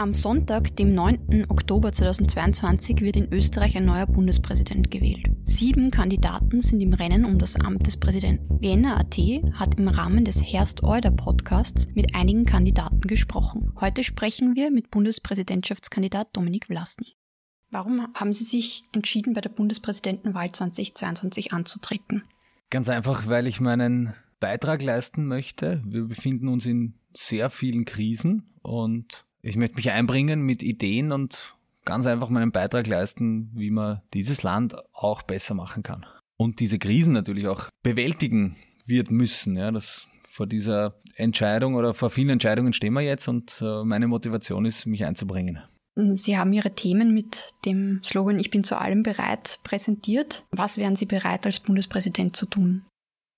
Am 0.00 0.14
Sonntag, 0.14 0.74
dem 0.76 0.94
9. 0.94 1.44
Oktober 1.50 1.92
2022, 1.92 3.02
wird 3.02 3.16
in 3.16 3.30
Österreich 3.30 3.76
ein 3.76 3.84
neuer 3.84 4.06
Bundespräsident 4.06 4.90
gewählt. 4.90 5.26
Sieben 5.42 5.90
Kandidaten 5.90 6.62
sind 6.62 6.80
im 6.80 6.94
Rennen 6.94 7.26
um 7.26 7.38
das 7.38 7.56
Amt 7.56 7.86
des 7.86 7.98
Präsidenten. 7.98 8.62
Vienna.at 8.62 9.18
hat 9.60 9.74
im 9.74 9.88
Rahmen 9.88 10.24
des 10.24 10.42
Herst 10.42 10.82
Euder 10.82 11.10
Podcasts 11.10 11.86
mit 11.92 12.14
einigen 12.14 12.46
Kandidaten 12.46 13.02
gesprochen. 13.02 13.74
Heute 13.78 14.02
sprechen 14.02 14.56
wir 14.56 14.70
mit 14.70 14.90
Bundespräsidentschaftskandidat 14.90 16.28
Dominik 16.32 16.68
Vlasny. 16.68 17.16
Warum 17.70 18.06
haben 18.14 18.32
Sie 18.32 18.44
sich 18.44 18.84
entschieden, 18.94 19.34
bei 19.34 19.42
der 19.42 19.50
Bundespräsidentenwahl 19.50 20.50
2022 20.50 21.52
anzutreten? 21.52 22.24
Ganz 22.70 22.88
einfach, 22.88 23.28
weil 23.28 23.46
ich 23.46 23.60
meinen 23.60 24.14
Beitrag 24.40 24.80
leisten 24.80 25.26
möchte. 25.26 25.82
Wir 25.84 26.04
befinden 26.04 26.48
uns 26.48 26.64
in 26.64 26.94
sehr 27.14 27.50
vielen 27.50 27.84
Krisen 27.84 28.54
und 28.62 29.26
ich 29.42 29.56
möchte 29.56 29.76
mich 29.76 29.90
einbringen 29.90 30.42
mit 30.42 30.62
Ideen 30.62 31.12
und 31.12 31.54
ganz 31.84 32.06
einfach 32.06 32.28
meinen 32.28 32.52
Beitrag 32.52 32.86
leisten, 32.86 33.50
wie 33.54 33.70
man 33.70 34.02
dieses 34.14 34.42
Land 34.42 34.76
auch 34.92 35.22
besser 35.22 35.54
machen 35.54 35.82
kann. 35.82 36.06
Und 36.36 36.60
diese 36.60 36.78
Krisen 36.78 37.12
natürlich 37.12 37.46
auch 37.48 37.68
bewältigen 37.82 38.56
wird 38.86 39.10
müssen. 39.10 39.56
Ja, 39.56 39.70
das 39.70 40.08
vor 40.28 40.46
dieser 40.46 40.94
Entscheidung 41.16 41.74
oder 41.74 41.92
vor 41.92 42.10
vielen 42.10 42.30
Entscheidungen 42.30 42.72
stehen 42.72 42.92
wir 42.92 43.00
jetzt 43.00 43.28
und 43.28 43.60
äh, 43.62 43.84
meine 43.84 44.06
Motivation 44.06 44.64
ist, 44.64 44.86
mich 44.86 45.04
einzubringen. 45.04 45.60
Sie 46.14 46.38
haben 46.38 46.52
Ihre 46.52 46.74
Themen 46.74 47.12
mit 47.12 47.48
dem 47.64 48.00
Slogan 48.04 48.38
Ich 48.38 48.50
bin 48.50 48.64
zu 48.64 48.80
allem 48.80 49.02
bereit 49.02 49.58
präsentiert. 49.64 50.44
Was 50.50 50.78
wären 50.78 50.96
Sie 50.96 51.06
bereit 51.06 51.44
als 51.46 51.60
Bundespräsident 51.60 52.36
zu 52.36 52.46
tun? 52.46 52.86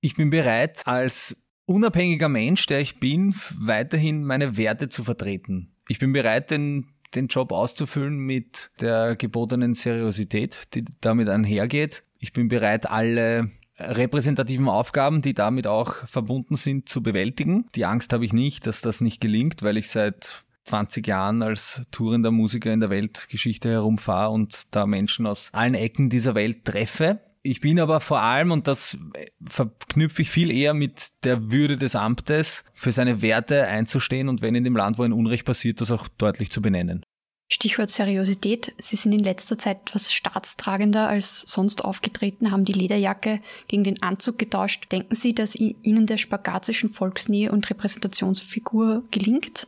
Ich 0.02 0.14
bin 0.14 0.30
bereit, 0.30 0.82
als 0.84 1.42
unabhängiger 1.66 2.28
Mensch, 2.28 2.66
der 2.66 2.80
ich 2.80 3.00
bin, 3.00 3.34
weiterhin 3.58 4.24
meine 4.24 4.56
Werte 4.56 4.88
zu 4.88 5.02
vertreten. 5.02 5.71
Ich 5.92 5.98
bin 5.98 6.14
bereit, 6.14 6.50
den, 6.50 6.86
den 7.14 7.26
Job 7.26 7.52
auszufüllen 7.52 8.16
mit 8.16 8.70
der 8.80 9.14
gebotenen 9.14 9.74
Seriosität, 9.74 10.72
die 10.72 10.86
damit 11.02 11.28
einhergeht. 11.28 12.02
Ich 12.18 12.32
bin 12.32 12.48
bereit, 12.48 12.88
alle 12.88 13.50
repräsentativen 13.78 14.70
Aufgaben, 14.70 15.20
die 15.20 15.34
damit 15.34 15.66
auch 15.66 15.92
verbunden 16.06 16.56
sind, 16.56 16.88
zu 16.88 17.02
bewältigen. 17.02 17.66
Die 17.74 17.84
Angst 17.84 18.14
habe 18.14 18.24
ich 18.24 18.32
nicht, 18.32 18.66
dass 18.66 18.80
das 18.80 19.02
nicht 19.02 19.20
gelingt, 19.20 19.62
weil 19.62 19.76
ich 19.76 19.88
seit 19.88 20.44
20 20.64 21.06
Jahren 21.06 21.42
als 21.42 21.82
tourender 21.90 22.30
Musiker 22.30 22.72
in 22.72 22.80
der 22.80 22.88
Weltgeschichte 22.88 23.68
herumfahre 23.68 24.32
und 24.32 24.74
da 24.74 24.86
Menschen 24.86 25.26
aus 25.26 25.50
allen 25.52 25.74
Ecken 25.74 26.08
dieser 26.08 26.34
Welt 26.34 26.64
treffe. 26.64 27.20
Ich 27.44 27.60
bin 27.60 27.80
aber 27.80 27.98
vor 28.00 28.20
allem, 28.20 28.52
und 28.52 28.68
das 28.68 28.96
verknüpfe 29.44 30.22
ich 30.22 30.30
viel 30.30 30.50
eher 30.50 30.74
mit 30.74 31.08
der 31.24 31.50
Würde 31.50 31.76
des 31.76 31.96
Amtes, 31.96 32.64
für 32.72 32.92
seine 32.92 33.20
Werte 33.20 33.66
einzustehen 33.66 34.28
und 34.28 34.42
wenn 34.42 34.54
in 34.54 34.62
dem 34.62 34.76
Land, 34.76 34.98
wo 34.98 35.02
ein 35.02 35.12
Unrecht 35.12 35.44
passiert, 35.44 35.80
das 35.80 35.90
auch 35.90 36.06
deutlich 36.06 36.52
zu 36.52 36.62
benennen. 36.62 37.04
Stichwort 37.52 37.90
Seriosität. 37.90 38.72
Sie 38.78 38.96
sind 38.96 39.12
in 39.12 39.18
letzter 39.18 39.58
Zeit 39.58 39.80
etwas 39.82 40.12
staatstragender 40.12 41.08
als 41.08 41.40
sonst 41.40 41.84
aufgetreten, 41.84 42.50
haben 42.50 42.64
die 42.64 42.72
Lederjacke 42.72 43.40
gegen 43.68 43.84
den 43.84 44.02
Anzug 44.02 44.38
getauscht. 44.38 44.90
Denken 44.90 45.14
Sie, 45.14 45.34
dass 45.34 45.54
Ihnen 45.54 46.06
der 46.06 46.16
Spagat 46.16 46.64
zwischen 46.64 46.88
Volksnähe 46.88 47.52
und 47.52 47.68
Repräsentationsfigur 47.68 49.04
gelingt? 49.10 49.66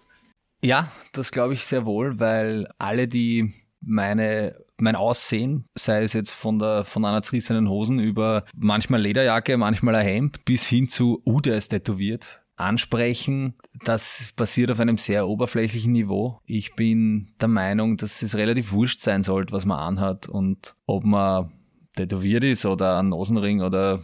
Ja, 0.63 0.91
das 1.13 1.31
glaube 1.31 1.53
ich 1.53 1.65
sehr 1.65 1.85
wohl, 1.85 2.19
weil 2.19 2.69
alle, 2.79 3.07
die 3.07 3.53
meine 3.83 4.64
mein 4.79 4.97
Aussehen, 4.97 5.67
sei 5.75 6.03
es 6.03 6.13
jetzt 6.13 6.31
von 6.31 6.59
der 6.59 6.85
von 6.85 7.05
einer 7.05 7.23
zerrissenen 7.23 7.69
Hosen 7.69 7.99
über 7.99 8.45
manchmal 8.57 9.01
Lederjacke, 9.01 9.57
manchmal 9.57 9.95
ein 9.95 10.07
Hemd 10.07 10.45
bis 10.45 10.67
hin 10.67 10.89
zu 10.89 11.23
uh, 11.25 11.41
der 11.41 11.57
ist 11.57 11.69
tätowiert, 11.69 12.43
ansprechen, 12.57 13.55
das 13.85 14.33
basiert 14.37 14.71
auf 14.71 14.81
einem 14.81 14.99
sehr 14.99 15.29
oberflächlichen 15.29 15.93
Niveau. 15.93 16.41
Ich 16.47 16.75
bin 16.75 17.33
der 17.41 17.49
Meinung, 17.49 17.97
dass 17.97 18.23
es 18.23 18.35
relativ 18.37 18.73
wurscht 18.73 19.01
sein 19.01 19.23
sollte, 19.23 19.53
was 19.53 19.65
man 19.65 19.79
anhat 19.79 20.29
und 20.29 20.75
ob 20.87 21.05
man 21.05 21.53
tätowiert 21.97 22.45
ist 22.45 22.65
oder 22.67 22.99
ein 22.99 23.09
Nosenring 23.09 23.63
oder 23.63 24.01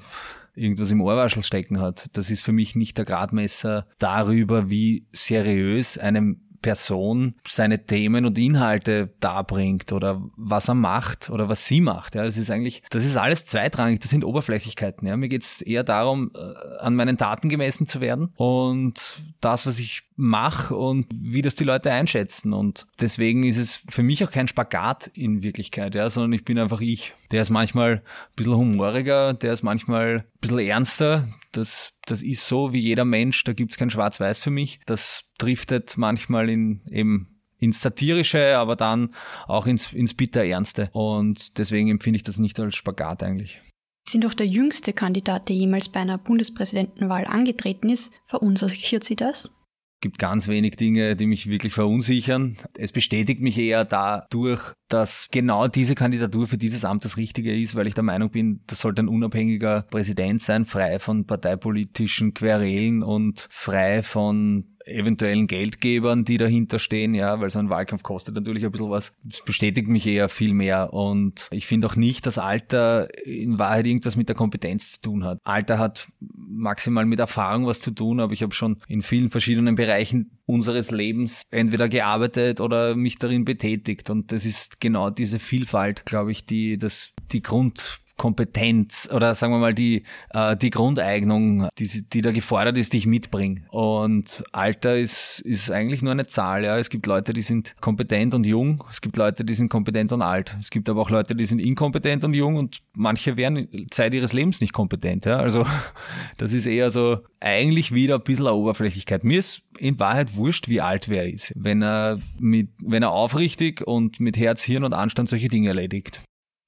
irgendwas 0.54 0.90
im 0.90 1.00
Ohrwaschel 1.00 1.42
stecken 1.42 1.80
hat. 1.80 2.08
Das 2.12 2.30
ist 2.30 2.44
für 2.44 2.52
mich 2.52 2.74
nicht 2.74 2.98
der 2.98 3.04
Gradmesser 3.04 3.86
darüber, 3.98 4.68
wie 4.68 5.06
seriös 5.12 5.96
einem 5.96 6.42
Person 6.62 7.34
seine 7.46 7.84
Themen 7.84 8.24
und 8.24 8.38
Inhalte 8.38 9.10
darbringt 9.20 9.92
oder 9.92 10.22
was 10.36 10.68
er 10.68 10.74
macht 10.74 11.30
oder 11.30 11.48
was 11.48 11.66
sie 11.66 11.80
macht. 11.80 12.14
Ja, 12.14 12.24
das 12.24 12.36
ist 12.36 12.50
eigentlich, 12.50 12.82
das 12.90 13.04
ist 13.04 13.16
alles 13.16 13.46
zweitrangig, 13.46 14.00
das 14.00 14.10
sind 14.10 14.24
Oberflächlichkeiten. 14.24 15.06
Ja. 15.06 15.16
Mir 15.16 15.28
geht 15.28 15.42
es 15.42 15.62
eher 15.62 15.84
darum, 15.84 16.30
äh, 16.34 16.78
an 16.80 16.94
meinen 16.94 17.16
Daten 17.16 17.48
gemessen 17.48 17.86
zu 17.86 18.00
werden 18.00 18.32
und 18.36 19.22
das, 19.40 19.66
was 19.66 19.78
ich 19.78 20.02
mache 20.16 20.76
und 20.76 21.06
wie 21.12 21.42
das 21.42 21.54
die 21.54 21.64
Leute 21.64 21.90
einschätzen. 21.90 22.52
Und 22.52 22.86
deswegen 23.00 23.44
ist 23.44 23.56
es 23.56 23.82
für 23.88 24.02
mich 24.02 24.22
auch 24.24 24.30
kein 24.30 24.48
Spagat 24.48 25.08
in 25.08 25.42
Wirklichkeit, 25.42 25.94
ja, 25.94 26.10
sondern 26.10 26.32
ich 26.32 26.44
bin 26.44 26.58
einfach 26.58 26.80
ich. 26.80 27.14
Der 27.30 27.42
ist 27.42 27.50
manchmal 27.50 27.96
ein 27.96 28.02
bisschen 28.36 28.56
humoriger, 28.56 29.34
der 29.34 29.52
ist 29.52 29.62
manchmal 29.62 30.18
ein 30.18 30.40
bisschen 30.40 30.58
ernster. 30.58 31.28
Das, 31.52 31.92
das 32.06 32.22
ist 32.22 32.46
so 32.46 32.72
wie 32.72 32.80
jeder 32.80 33.04
Mensch, 33.04 33.44
da 33.44 33.52
gibt's 33.52 33.76
kein 33.76 33.90
Schwarz-Weiß 33.90 34.40
für 34.40 34.50
mich. 34.50 34.80
Das 34.86 35.30
driftet 35.38 35.96
manchmal 35.96 36.48
in 36.48 36.82
eben 36.90 37.40
ins 37.58 37.82
Satirische, 37.82 38.56
aber 38.56 38.74
dann 38.74 39.14
auch 39.46 39.66
ins, 39.66 39.92
ins 39.92 40.14
Bitterernste. 40.14 40.88
Und 40.92 41.58
deswegen 41.58 41.90
empfinde 41.90 42.16
ich 42.16 42.22
das 42.22 42.38
nicht 42.38 42.58
als 42.58 42.74
Spagat 42.74 43.22
eigentlich. 43.22 43.60
Sie 44.04 44.12
sind 44.12 44.24
doch 44.24 44.34
der 44.34 44.46
jüngste 44.46 44.92
Kandidat, 44.92 45.48
der 45.48 45.56
jemals 45.56 45.88
bei 45.88 46.00
einer 46.00 46.18
Bundespräsidentenwahl 46.18 47.26
angetreten 47.26 47.90
ist. 47.90 48.12
Verunsichert 48.24 49.04
Sie 49.04 49.14
das? 49.14 49.52
Gibt 50.00 50.18
ganz 50.18 50.48
wenig 50.48 50.76
Dinge, 50.76 51.16
die 51.16 51.26
mich 51.26 51.48
wirklich 51.48 51.72
verunsichern. 51.72 52.56
Es 52.76 52.92
bestätigt 52.92 53.40
mich 53.40 53.58
eher 53.58 53.84
dadurch, 53.84 54.60
dass 54.88 55.28
genau 55.30 55.68
diese 55.68 55.94
Kandidatur 55.94 56.46
für 56.46 56.58
dieses 56.58 56.84
Amt 56.84 57.04
das 57.04 57.16
Richtige 57.16 57.54
ist, 57.54 57.74
weil 57.74 57.86
ich 57.86 57.94
der 57.94 58.04
Meinung 58.04 58.30
bin, 58.30 58.60
das 58.66 58.80
sollte 58.80 59.02
ein 59.02 59.08
unabhängiger 59.08 59.82
Präsident 59.90 60.42
sein, 60.42 60.64
frei 60.64 60.98
von 60.98 61.26
parteipolitischen 61.26 62.34
Querelen 62.34 63.02
und 63.02 63.46
frei 63.50 64.02
von 64.02 64.76
eventuellen 64.84 65.46
Geldgebern, 65.46 66.24
die 66.24 66.38
dahinter 66.38 66.78
stehen, 66.78 67.14
ja, 67.14 67.40
weil 67.40 67.50
so 67.50 67.58
ein 67.58 67.70
Wahlkampf 67.70 68.02
kostet 68.02 68.34
natürlich 68.34 68.64
ein 68.64 68.70
bisschen 68.70 68.90
was. 68.90 69.12
Das 69.22 69.44
bestätigt 69.44 69.88
mich 69.88 70.06
eher 70.06 70.28
viel 70.28 70.54
mehr 70.54 70.92
und 70.92 71.48
ich 71.50 71.66
finde 71.66 71.86
auch 71.86 71.96
nicht, 71.96 72.26
dass 72.26 72.38
Alter 72.38 73.08
in 73.24 73.58
Wahrheit 73.58 73.86
irgendwas 73.86 74.16
mit 74.16 74.28
der 74.28 74.36
Kompetenz 74.36 74.92
zu 74.92 75.00
tun 75.02 75.24
hat. 75.24 75.38
Alter 75.44 75.78
hat 75.78 76.08
maximal 76.20 77.06
mit 77.06 77.20
Erfahrung 77.20 77.66
was 77.66 77.80
zu 77.80 77.90
tun, 77.90 78.20
aber 78.20 78.32
ich 78.32 78.42
habe 78.42 78.54
schon 78.54 78.80
in 78.88 79.02
vielen 79.02 79.30
verschiedenen 79.30 79.74
Bereichen 79.74 80.38
unseres 80.46 80.90
Lebens 80.90 81.42
entweder 81.50 81.88
gearbeitet 81.88 82.60
oder 82.60 82.96
mich 82.96 83.18
darin 83.18 83.44
betätigt 83.44 84.10
und 84.10 84.32
das 84.32 84.44
ist 84.44 84.80
genau 84.80 85.10
diese 85.10 85.38
Vielfalt, 85.38 86.06
glaube 86.06 86.32
ich, 86.32 86.44
die 86.44 86.78
das 86.78 87.14
die 87.32 87.42
Grund 87.42 88.00
Kompetenz 88.20 89.08
oder 89.10 89.34
sagen 89.34 89.54
wir 89.54 89.60
mal 89.60 89.72
die, 89.72 90.02
äh, 90.34 90.54
die 90.54 90.68
Grundeignung, 90.68 91.70
die, 91.78 92.04
die 92.06 92.20
da 92.20 92.32
gefordert 92.32 92.76
ist, 92.76 92.92
die 92.92 92.98
ich 92.98 93.06
mitbringe. 93.06 93.62
Und 93.70 94.44
Alter 94.52 94.98
ist, 94.98 95.40
ist 95.40 95.70
eigentlich 95.70 96.02
nur 96.02 96.12
eine 96.12 96.26
Zahl. 96.26 96.62
Ja. 96.64 96.76
Es 96.76 96.90
gibt 96.90 97.06
Leute, 97.06 97.32
die 97.32 97.40
sind 97.40 97.74
kompetent 97.80 98.34
und 98.34 98.44
jung. 98.44 98.84
Es 98.90 99.00
gibt 99.00 99.16
Leute, 99.16 99.42
die 99.42 99.54
sind 99.54 99.70
kompetent 99.70 100.12
und 100.12 100.20
alt. 100.20 100.54
Es 100.60 100.68
gibt 100.68 100.90
aber 100.90 101.00
auch 101.00 101.08
Leute, 101.08 101.34
die 101.34 101.46
sind 101.46 101.60
inkompetent 101.60 102.22
und 102.22 102.34
jung 102.34 102.56
und 102.56 102.82
manche 102.92 103.38
werden 103.38 103.86
Zeit 103.90 104.12
ihres 104.12 104.34
Lebens 104.34 104.60
nicht 104.60 104.74
kompetent. 104.74 105.24
Ja. 105.24 105.38
Also 105.38 105.64
das 106.36 106.52
ist 106.52 106.66
eher 106.66 106.90
so 106.90 107.20
eigentlich 107.40 107.94
wieder 107.94 108.16
ein 108.16 108.22
bisschen 108.22 108.46
eine 108.46 108.54
Oberflächlichkeit. 108.54 109.24
Mir 109.24 109.38
ist 109.38 109.62
in 109.78 109.98
Wahrheit 109.98 110.36
wurscht, 110.36 110.68
wie 110.68 110.82
alt 110.82 111.08
wer 111.08 111.26
ist, 111.26 111.54
wenn 111.56 111.82
er 111.82 112.20
mit, 112.38 112.68
wenn 112.82 113.02
er 113.02 113.12
aufrichtig 113.12 113.80
und 113.86 114.20
mit 114.20 114.36
Herz, 114.36 114.62
Hirn 114.62 114.84
und 114.84 114.92
Anstand 114.92 115.30
solche 115.30 115.48
Dinge 115.48 115.68
erledigt. 115.68 116.20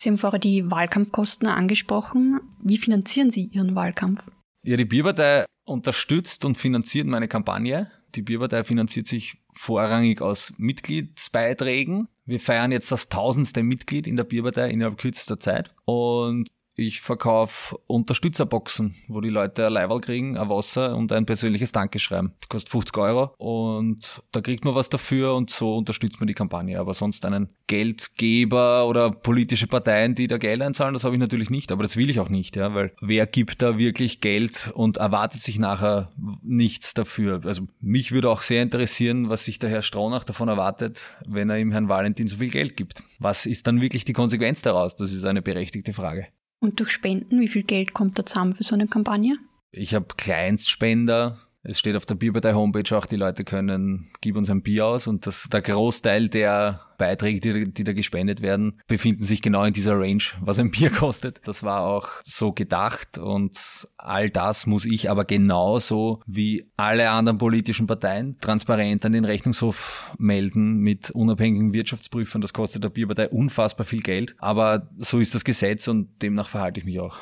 Sie 0.03 0.09
haben 0.09 0.19
vorher 0.19 0.41
die 0.41 0.69
Wahlkampfkosten 0.69 1.47
angesprochen. 1.47 2.41
Wie 2.61 2.77
finanzieren 2.77 3.31
Sie 3.31 3.45
Ihren 3.45 3.77
Wahlkampf? 3.77 4.33
Ja, 4.65 4.77
die 4.77 4.85
Bierpartei 4.85 5.45
unterstützt 5.65 6.45
und 6.45 6.59
finanziert 6.59 7.07
meine 7.07 7.29
Kampagne. 7.29 7.89
Die 8.17 8.23
Bierpartei 8.23 8.65
finanziert 8.65 9.07
sich 9.07 9.39
vorrangig 9.53 10.21
aus 10.21 10.55
Mitgliedsbeiträgen. 10.57 12.09
Wir 12.25 12.41
feiern 12.41 12.73
jetzt 12.73 12.91
das 12.91 13.11
tausendste 13.11 13.62
Mitglied 13.62 14.09
in 14.09 14.17
der 14.17 14.25
Bierpartei 14.25 14.71
innerhalb 14.71 14.99
kürzester 14.99 15.38
Zeit. 15.38 15.73
Und 15.85 16.49
ich 16.77 17.01
verkaufe 17.01 17.77
Unterstützerboxen, 17.87 18.95
wo 19.09 19.21
die 19.21 19.29
Leute 19.29 19.67
ein 19.67 19.73
Leiberl 19.73 20.01
kriegen, 20.01 20.37
ein 20.37 20.49
Wasser 20.49 20.97
und 20.97 21.13
ein 21.13 21.27
persönliches 21.27 21.73
Dankeschreiben. 21.73 22.33
Das 22.41 22.49
kostet 22.49 22.71
50 22.71 22.99
Euro 22.99 23.35
und 23.39 24.23
da 24.33 24.41
kriegt 24.41 24.65
man 24.65 24.75
was 24.75 24.89
dafür 24.89 25.35
und 25.35 25.51
so 25.51 25.77
unterstützt 25.77 26.21
man 26.21 26.27
die 26.27 26.35
Kampagne. 26.35 26.79
Aber 26.79 26.95
sonst 26.95 27.25
einen 27.25 27.51
Geldgeber 27.67 28.87
oder 28.87 29.11
politische 29.11 29.67
Parteien, 29.67 30.15
die 30.15 30.27
da 30.27 30.39
Geld 30.39 30.63
einzahlen, 30.63 30.95
das 30.95 31.05
habe 31.05 31.15
ich 31.15 31.21
natürlich 31.21 31.51
nicht. 31.51 31.73
Aber 31.73 31.83
das 31.83 31.97
will 31.97 32.11
ich 32.11 32.21
auch 32.21 32.29
nicht, 32.29 32.57
ja, 32.57 32.75
weil 32.75 32.93
wer 33.01 33.27
gibt 33.27 33.63
da 33.63 33.79
wirklich 33.79 34.21
Geld 34.21 34.71
und 34.75 34.97
erwartet 34.97 35.41
sich 35.41 35.59
nachher 35.59 36.11
nichts 36.43 36.95
dafür? 36.95 37.41
Also 37.45 37.63
mich 37.81 38.13
würde 38.13 38.31
auch 38.31 38.43
sehr 38.43 38.63
interessieren, 38.63 39.29
was 39.29 39.45
sich 39.45 39.59
der 39.59 39.71
Herr 39.71 39.83
Stronach 39.83 40.25
davon 40.25 40.49
erwartet, 40.49 41.03
wenn 41.27 41.51
er 41.51 41.59
ihm 41.59 41.73
Herrn 41.73 41.89
Valentin 41.89 42.27
so 42.27 42.37
viel 42.37 42.51
Geld 42.51 42.77
gibt. 42.77 43.03
Was 43.19 43.47
ist 43.47 43.67
dann 43.67 43.81
wirklich 43.81 44.05
die 44.05 44.13
Konsequenz 44.13 44.63
daraus? 44.63 44.97
Das 44.97 45.13
ist 45.13 45.25
eine 45.25 45.43
berechtigte 45.43 45.93
Frage. 45.93 46.29
Und 46.62 46.79
durch 46.79 46.91
Spenden, 46.91 47.41
wie 47.41 47.49
viel 47.49 47.64
Geld 47.64 47.93
kommt 47.93 48.20
da 48.20 48.25
zusammen 48.25 48.55
für 48.55 48.62
so 48.62 48.76
eine 48.76 48.87
Kampagne? 48.87 49.35
Ich 49.73 49.94
habe 49.94 50.06
Kleinstspender, 50.17 51.41
Es 51.64 51.79
steht 51.79 51.94
auf 51.94 52.06
der 52.06 52.17
Bierpartei 52.17 52.55
Homepage 52.55 52.97
auch, 52.97 53.06
die 53.06 53.17
Leute 53.17 53.44
können, 53.44 54.11
gib 54.20 54.37
uns 54.37 54.50
ein 54.50 54.62
Bier 54.62 54.87
aus 54.87 55.06
und 55.06 55.26
das, 55.29 55.49
der 55.49 55.62
Großteil 55.62 56.29
der 56.29 56.81
Beiträge, 56.99 57.41
die, 57.41 57.73
die 57.73 57.85
da 57.85 57.93
gespendet 57.93 58.43
werden, 58.43 58.81
befinden 58.88 59.23
sich 59.23 59.43
genau 59.43 59.62
in 59.62 59.73
dieser 59.73 59.97
Range, 59.97 60.23
was 60.41 60.59
ein 60.59 60.73
Bier 60.73 60.91
kostet. 60.91 61.41
Das 61.44 61.62
war 61.62 61.82
auch 61.82 62.09
so 62.23 62.53
gedacht 62.53 63.17
und 63.17 63.87
all 63.97 64.29
das 64.29 64.67
muss 64.67 64.85
ich 64.85 65.09
aber 65.09 65.25
genauso 65.25 66.20
wie 66.26 66.69
alle 66.76 67.11
anderen 67.11 67.38
politischen 67.38 67.87
Parteien 67.87 68.38
transparent 68.41 69.05
an 69.05 69.12
den 69.12 69.25
Rechnungshof 69.25 70.12
melden 70.19 70.79
mit 70.79 71.12
unabhängigen 71.12 71.73
Wirtschaftsprüfern. 71.73 72.41
Das 72.41 72.53
kostet 72.53 72.82
der 72.82 72.91
Bierpartei 72.91 73.29
unfassbar 73.29 73.87
viel 73.87 74.03
Geld, 74.03 74.35
aber 74.38 74.91
so 74.99 75.20
ist 75.20 75.37
das 75.37 75.44
Gesetz 75.44 75.87
und 75.87 76.23
demnach 76.23 76.49
verhalte 76.49 76.81
ich 76.81 76.87
mich 76.87 76.99
auch. 76.99 77.19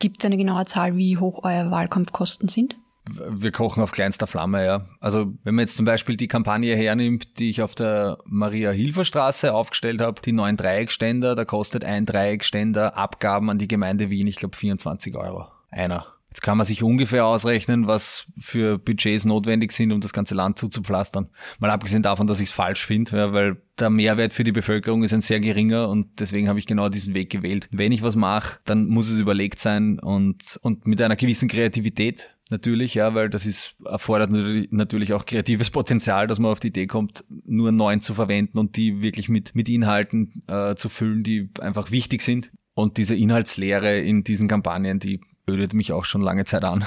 Gibt 0.00 0.22
es 0.22 0.26
eine 0.26 0.38
genaue 0.38 0.64
Zahl, 0.64 0.96
wie 0.96 1.18
hoch 1.18 1.44
eure 1.44 1.70
Wahlkampfkosten 1.70 2.48
sind? 2.48 2.74
Wir 3.08 3.52
kochen 3.52 3.82
auf 3.82 3.92
kleinster 3.92 4.26
Flamme, 4.26 4.64
ja. 4.64 4.86
Also 5.00 5.32
wenn 5.42 5.54
man 5.54 5.64
jetzt 5.64 5.76
zum 5.76 5.84
Beispiel 5.84 6.16
die 6.16 6.28
Kampagne 6.28 6.76
hernimmt, 6.76 7.38
die 7.38 7.50
ich 7.50 7.62
auf 7.62 7.74
der 7.74 8.18
Maria-Hilfer-Straße 8.24 9.52
aufgestellt 9.52 10.00
habe, 10.00 10.20
die 10.20 10.32
neuen 10.32 10.56
Dreieckständer, 10.56 11.34
da 11.34 11.44
kostet 11.44 11.84
ein 11.84 12.06
Dreieckständer 12.06 12.96
Abgaben 12.96 13.50
an 13.50 13.58
die 13.58 13.68
Gemeinde 13.68 14.10
Wien, 14.10 14.26
ich 14.26 14.36
glaube 14.36 14.56
24 14.56 15.16
Euro. 15.16 15.46
Einer. 15.70 16.06
Jetzt 16.30 16.42
kann 16.42 16.56
man 16.56 16.66
sich 16.66 16.84
ungefähr 16.84 17.26
ausrechnen, 17.26 17.88
was 17.88 18.26
für 18.40 18.78
Budgets 18.78 19.24
notwendig 19.24 19.72
sind, 19.72 19.90
um 19.90 20.00
das 20.00 20.12
ganze 20.12 20.36
Land 20.36 20.60
zuzupflastern. 20.60 21.28
Mal 21.58 21.70
abgesehen 21.70 22.04
davon, 22.04 22.28
dass 22.28 22.38
ich 22.38 22.50
es 22.50 22.54
falsch 22.54 22.86
finde, 22.86 23.16
ja, 23.16 23.32
weil 23.32 23.60
der 23.80 23.90
Mehrwert 23.90 24.32
für 24.32 24.44
die 24.44 24.52
Bevölkerung 24.52 25.02
ist 25.02 25.12
ein 25.12 25.22
sehr 25.22 25.40
geringer 25.40 25.88
und 25.88 26.20
deswegen 26.20 26.48
habe 26.48 26.60
ich 26.60 26.66
genau 26.66 26.88
diesen 26.88 27.14
Weg 27.14 27.30
gewählt. 27.30 27.68
Wenn 27.72 27.90
ich 27.90 28.02
was 28.02 28.14
mache, 28.14 28.60
dann 28.64 28.86
muss 28.86 29.10
es 29.10 29.18
überlegt 29.18 29.58
sein 29.58 29.98
und, 29.98 30.60
und 30.62 30.86
mit 30.86 31.02
einer 31.02 31.16
gewissen 31.16 31.48
Kreativität 31.48 32.30
natürlich, 32.50 32.94
ja, 32.94 33.14
weil 33.14 33.30
das 33.30 33.46
ist, 33.46 33.76
erfordert 33.84 34.30
natürlich 34.70 35.12
auch 35.12 35.26
kreatives 35.26 35.70
Potenzial, 35.70 36.26
dass 36.26 36.38
man 36.38 36.50
auf 36.50 36.60
die 36.60 36.68
Idee 36.68 36.86
kommt, 36.86 37.24
nur 37.44 37.72
neun 37.72 38.00
zu 38.00 38.14
verwenden 38.14 38.58
und 38.58 38.76
die 38.76 39.02
wirklich 39.02 39.28
mit, 39.28 39.54
mit 39.54 39.68
Inhalten 39.68 40.42
äh, 40.46 40.74
zu 40.74 40.88
füllen, 40.88 41.22
die 41.22 41.50
einfach 41.60 41.90
wichtig 41.90 42.22
sind. 42.22 42.50
Und 42.74 42.96
diese 42.96 43.14
Inhaltslehre 43.14 43.98
in 43.98 44.24
diesen 44.24 44.48
Kampagnen, 44.48 44.98
die 44.98 45.20
ödet 45.48 45.74
mich 45.74 45.92
auch 45.92 46.04
schon 46.04 46.20
lange 46.20 46.44
Zeit 46.44 46.64
an. 46.64 46.84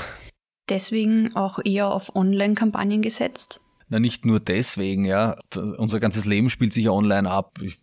Deswegen 0.69 1.36
auch 1.36 1.60
eher 1.63 1.92
auf 1.92 2.16
Online-Kampagnen 2.16 3.01
gesetzt? 3.01 3.59
Na, 3.89 4.00
nicht 4.00 4.25
nur 4.25 4.39
deswegen, 4.39 5.06
ja. 5.06 5.38
Unser 5.77 6.00
ganzes 6.00 6.25
Leben 6.25 6.50
spielt 6.50 6.74
sich 6.74 6.86
ja 6.86 6.92
online 6.92 7.30
ab. 7.30 7.59
Ich 7.62 7.80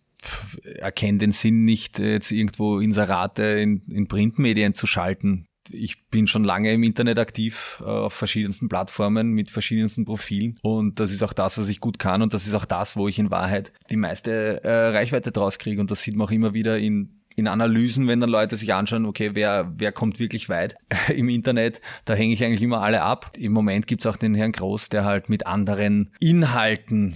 erkenne 0.76 1.18
den 1.18 1.32
Sinn 1.32 1.64
nicht, 1.64 1.98
jetzt 1.98 2.30
irgendwo 2.30 2.78
Inserate 2.78 3.42
in, 3.42 3.82
in 3.90 4.08
Printmedien 4.08 4.74
zu 4.74 4.86
schalten 4.86 5.46
ich 5.68 6.06
bin 6.08 6.26
schon 6.26 6.44
lange 6.44 6.72
im 6.72 6.82
Internet 6.82 7.18
aktiv 7.18 7.82
äh, 7.82 7.84
auf 7.84 8.14
verschiedensten 8.14 8.68
Plattformen 8.68 9.32
mit 9.32 9.50
verschiedensten 9.50 10.04
Profilen 10.04 10.58
und 10.62 11.00
das 11.00 11.12
ist 11.12 11.22
auch 11.22 11.32
das, 11.32 11.58
was 11.58 11.68
ich 11.68 11.80
gut 11.80 11.98
kann 11.98 12.22
und 12.22 12.34
das 12.34 12.46
ist 12.46 12.54
auch 12.54 12.64
das, 12.64 12.96
wo 12.96 13.08
ich 13.08 13.18
in 13.18 13.30
Wahrheit 13.30 13.72
die 13.90 13.96
meiste 13.96 14.64
äh, 14.64 14.88
Reichweite 14.88 15.32
draus 15.32 15.58
kriege 15.58 15.80
und 15.80 15.90
das 15.90 16.02
sieht 16.02 16.16
man 16.16 16.26
auch 16.26 16.32
immer 16.32 16.54
wieder 16.54 16.78
in 16.78 17.20
in 17.36 17.46
Analysen, 17.46 18.08
wenn 18.08 18.20
dann 18.20 18.28
Leute 18.28 18.56
sich 18.56 18.74
anschauen, 18.74 19.06
okay, 19.06 19.30
wer, 19.34 19.72
wer 19.76 19.92
kommt 19.92 20.18
wirklich 20.18 20.48
weit 20.48 20.76
im 21.08 21.28
Internet, 21.28 21.80
da 22.04 22.14
hänge 22.14 22.34
ich 22.34 22.44
eigentlich 22.44 22.62
immer 22.62 22.82
alle 22.82 23.02
ab. 23.02 23.32
Im 23.36 23.52
Moment 23.52 23.86
gibt's 23.86 24.04
auch 24.06 24.16
den 24.16 24.34
Herrn 24.34 24.52
Groß, 24.52 24.88
der 24.88 25.04
halt 25.04 25.28
mit 25.28 25.46
anderen 25.46 26.12
Inhalten 26.20 27.14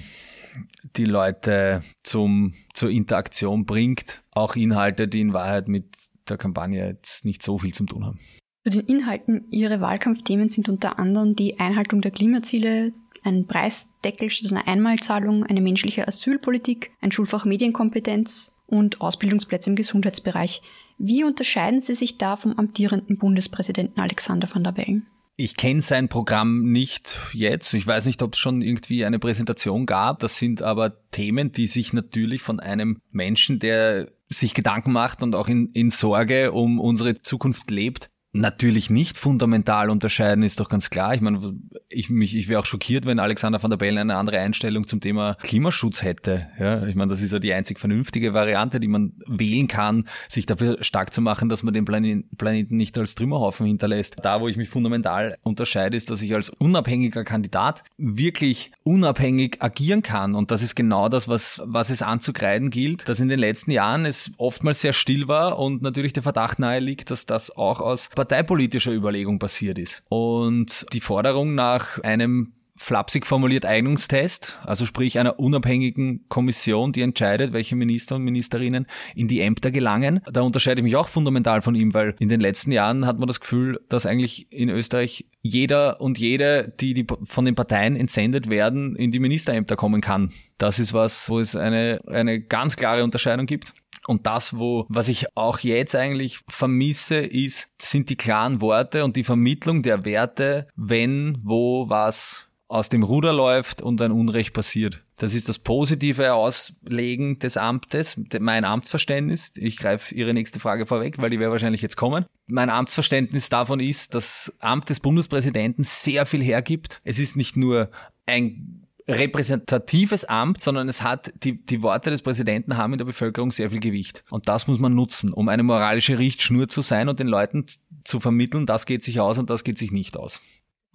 die 0.96 1.04
Leute 1.04 1.82
zum, 2.04 2.54
zur 2.72 2.90
Interaktion 2.90 3.66
bringt. 3.66 4.22
Auch 4.32 4.56
Inhalte, 4.56 5.08
die 5.08 5.20
in 5.20 5.32
Wahrheit 5.32 5.68
mit 5.68 5.96
der 6.28 6.36
Kampagne 6.36 6.86
jetzt 6.86 7.24
nicht 7.24 7.42
so 7.42 7.58
viel 7.58 7.74
zu 7.74 7.84
tun 7.84 8.04
haben. 8.04 8.20
Zu 8.64 8.70
den 8.70 8.86
Inhalten 8.86 9.46
Ihre 9.50 9.80
Wahlkampfthemen 9.80 10.48
sind 10.48 10.68
unter 10.68 10.98
anderem 10.98 11.36
die 11.36 11.60
Einhaltung 11.60 12.00
der 12.00 12.10
Klimaziele, 12.10 12.92
ein 13.22 13.46
Preisdeckel 13.46 14.30
statt 14.30 14.52
einer 14.52 14.66
Einmalzahlung, 14.66 15.44
eine 15.44 15.60
menschliche 15.60 16.08
Asylpolitik, 16.08 16.90
ein 17.00 17.12
Schulfach 17.12 17.44
Medienkompetenz 17.44 18.54
und 18.66 19.00
Ausbildungsplätze 19.00 19.70
im 19.70 19.76
Gesundheitsbereich. 19.76 20.62
Wie 20.98 21.24
unterscheiden 21.24 21.80
Sie 21.80 21.94
sich 21.94 22.18
da 22.18 22.36
vom 22.36 22.52
amtierenden 22.58 23.18
Bundespräsidenten 23.18 24.00
Alexander 24.00 24.48
van 24.52 24.64
der 24.64 24.72
Bellen? 24.72 25.06
Ich 25.36 25.56
kenne 25.56 25.82
sein 25.82 26.08
Programm 26.08 26.70
nicht 26.70 27.18
jetzt. 27.32 27.74
Ich 27.74 27.86
weiß 27.86 28.06
nicht, 28.06 28.22
ob 28.22 28.34
es 28.34 28.38
schon 28.38 28.62
irgendwie 28.62 29.04
eine 29.04 29.18
Präsentation 29.18 29.84
gab. 29.84 30.20
Das 30.20 30.36
sind 30.36 30.62
aber 30.62 31.10
Themen, 31.10 31.50
die 31.50 31.66
sich 31.66 31.92
natürlich 31.92 32.40
von 32.40 32.60
einem 32.60 33.00
Menschen, 33.10 33.58
der 33.58 34.12
sich 34.38 34.54
Gedanken 34.54 34.92
macht 34.92 35.22
und 35.22 35.34
auch 35.34 35.48
in, 35.48 35.68
in 35.68 35.90
Sorge 35.90 36.52
um 36.52 36.80
unsere 36.80 37.14
Zukunft 37.14 37.70
lebt, 37.70 38.10
natürlich 38.34 38.90
nicht 38.90 39.16
fundamental 39.16 39.88
unterscheiden, 39.90 40.42
ist 40.42 40.58
doch 40.58 40.68
ganz 40.68 40.90
klar. 40.90 41.14
Ich 41.14 41.20
meine, 41.20 41.54
ich, 41.88 42.10
mich, 42.10 42.36
ich 42.36 42.48
wäre 42.48 42.60
auch 42.60 42.66
schockiert, 42.66 43.06
wenn 43.06 43.20
Alexander 43.20 43.62
van 43.62 43.70
der 43.70 43.78
Bellen 43.78 43.98
eine 43.98 44.16
andere 44.16 44.40
Einstellung 44.40 44.86
zum 44.88 45.00
Thema 45.00 45.36
Klimaschutz 45.42 46.02
hätte. 46.02 46.48
Ja, 46.58 46.84
ich 46.86 46.96
meine, 46.96 47.10
das 47.10 47.22
ist 47.22 47.32
ja 47.32 47.38
die 47.38 47.54
einzig 47.54 47.78
vernünftige 47.78 48.34
Variante, 48.34 48.80
die 48.80 48.88
man 48.88 49.12
wählen 49.26 49.68
kann, 49.68 50.08
sich 50.28 50.46
dafür 50.46 50.82
stark 50.82 51.14
zu 51.14 51.20
machen, 51.20 51.48
dass 51.48 51.62
man 51.62 51.72
den 51.72 51.84
Planeten 51.84 52.76
nicht 52.76 52.98
als 52.98 53.14
Trümmerhaufen 53.14 53.66
hinterlässt. 53.66 54.16
Da, 54.22 54.40
wo 54.40 54.48
ich 54.48 54.56
mich 54.56 54.68
fundamental 54.68 55.38
unterscheide, 55.42 55.96
ist, 55.96 56.10
dass 56.10 56.20
ich 56.20 56.34
als 56.34 56.50
unabhängiger 56.50 57.22
Kandidat 57.22 57.84
wirklich 57.96 58.72
unabhängig 58.82 59.58
agieren 59.60 60.02
kann. 60.02 60.34
Und 60.34 60.50
das 60.50 60.62
ist 60.62 60.74
genau 60.74 61.08
das, 61.08 61.28
was, 61.28 61.62
was 61.64 61.90
es 61.90 62.02
anzukreiden 62.02 62.70
gilt, 62.70 63.08
dass 63.08 63.20
in 63.20 63.28
den 63.28 63.38
letzten 63.38 63.70
Jahren 63.70 64.04
es 64.04 64.32
oftmals 64.38 64.80
sehr 64.80 64.92
still 64.92 65.28
war 65.28 65.58
und 65.60 65.82
natürlich 65.82 66.12
der 66.12 66.24
Verdacht 66.24 66.58
nahe 66.58 66.80
liegt, 66.80 67.12
dass 67.12 67.26
das 67.26 67.56
auch 67.56 67.80
aus 67.80 68.08
parteipolitischer 68.24 68.92
Überlegung 68.92 69.38
passiert 69.38 69.78
ist. 69.78 70.02
Und 70.08 70.86
die 70.94 71.00
Forderung 71.00 71.54
nach 71.54 72.02
einem 72.02 72.54
flapsig 72.76 73.26
formuliert 73.26 73.66
Eignungstest, 73.66 74.58
also 74.64 74.84
sprich 74.84 75.18
einer 75.18 75.38
unabhängigen 75.38 76.24
Kommission, 76.28 76.92
die 76.92 77.02
entscheidet, 77.02 77.52
welche 77.52 77.76
Minister 77.76 78.16
und 78.16 78.24
Ministerinnen 78.24 78.86
in 79.14 79.28
die 79.28 79.40
Ämter 79.40 79.70
gelangen. 79.70 80.20
Da 80.32 80.40
unterscheide 80.40 80.80
ich 80.80 80.84
mich 80.84 80.96
auch 80.96 81.06
fundamental 81.06 81.62
von 81.62 81.74
ihm, 81.74 81.94
weil 81.94 82.16
in 82.18 82.28
den 82.28 82.40
letzten 82.40 82.72
Jahren 82.72 83.06
hat 83.06 83.18
man 83.18 83.28
das 83.28 83.40
Gefühl, 83.40 83.80
dass 83.88 84.06
eigentlich 84.06 84.50
in 84.52 84.70
Österreich 84.70 85.26
jeder 85.40 86.00
und 86.00 86.18
jede, 86.18 86.72
die, 86.80 86.94
die 86.94 87.06
von 87.24 87.44
den 87.44 87.54
Parteien 87.54 87.94
entsendet 87.94 88.48
werden, 88.48 88.96
in 88.96 89.12
die 89.12 89.20
Ministerämter 89.20 89.76
kommen 89.76 90.00
kann. 90.00 90.32
Das 90.58 90.78
ist 90.78 90.94
was, 90.94 91.28
wo 91.28 91.38
es 91.38 91.54
eine, 91.54 92.00
eine 92.06 92.40
ganz 92.40 92.76
klare 92.76 93.04
Unterscheidung 93.04 93.46
gibt. 93.46 93.72
Und 94.06 94.26
das, 94.26 94.58
wo, 94.58 94.86
was 94.88 95.08
ich 95.08 95.36
auch 95.36 95.60
jetzt 95.60 95.94
eigentlich 95.94 96.40
vermisse, 96.48 97.16
ist, 97.16 97.68
sind 97.80 98.10
die 98.10 98.16
klaren 98.16 98.60
Worte 98.60 99.04
und 99.04 99.16
die 99.16 99.24
Vermittlung 99.24 99.82
der 99.82 100.04
Werte, 100.04 100.68
wenn, 100.76 101.38
wo, 101.42 101.88
was 101.88 102.48
aus 102.68 102.88
dem 102.88 103.02
Ruder 103.02 103.32
läuft 103.32 103.82
und 103.82 104.00
ein 104.02 104.10
Unrecht 104.10 104.52
passiert. 104.52 105.02
Das 105.16 105.32
ist 105.32 105.48
das 105.48 105.60
positive 105.60 106.34
Auslegen 106.34 107.38
des 107.38 107.56
Amtes, 107.56 108.20
mein 108.40 108.64
Amtsverständnis. 108.64 109.52
Ich 109.54 109.76
greife 109.76 110.14
Ihre 110.14 110.34
nächste 110.34 110.58
Frage 110.58 110.86
vorweg, 110.86 111.18
weil 111.18 111.30
die 111.30 111.38
wäre 111.38 111.52
wahrscheinlich 111.52 111.82
jetzt 111.82 111.96
kommen. 111.96 112.26
Mein 112.46 112.70
Amtsverständnis 112.70 113.48
davon 113.48 113.78
ist, 113.78 114.14
dass 114.14 114.52
Amt 114.58 114.90
des 114.90 114.98
Bundespräsidenten 114.98 115.84
sehr 115.84 116.26
viel 116.26 116.42
hergibt. 116.42 117.00
Es 117.04 117.18
ist 117.18 117.36
nicht 117.36 117.56
nur 117.56 117.90
ein 118.26 118.83
repräsentatives 119.08 120.24
Amt, 120.24 120.62
sondern 120.62 120.88
es 120.88 121.02
hat, 121.02 121.32
die, 121.42 121.64
die 121.64 121.82
Worte 121.82 122.10
des 122.10 122.22
Präsidenten 122.22 122.76
haben 122.76 122.94
in 122.94 122.98
der 122.98 123.04
Bevölkerung 123.04 123.52
sehr 123.52 123.70
viel 123.70 123.80
Gewicht. 123.80 124.24
Und 124.30 124.48
das 124.48 124.66
muss 124.66 124.78
man 124.78 124.94
nutzen, 124.94 125.32
um 125.32 125.48
eine 125.48 125.62
moralische 125.62 126.18
Richtschnur 126.18 126.68
zu 126.68 126.82
sein 126.82 127.08
und 127.08 127.20
den 127.20 127.28
Leuten 127.28 127.66
zu 128.04 128.20
vermitteln, 128.20 128.66
das 128.66 128.86
geht 128.86 129.02
sich 129.02 129.20
aus 129.20 129.38
und 129.38 129.50
das 129.50 129.64
geht 129.64 129.78
sich 129.78 129.92
nicht 129.92 130.16
aus. 130.16 130.40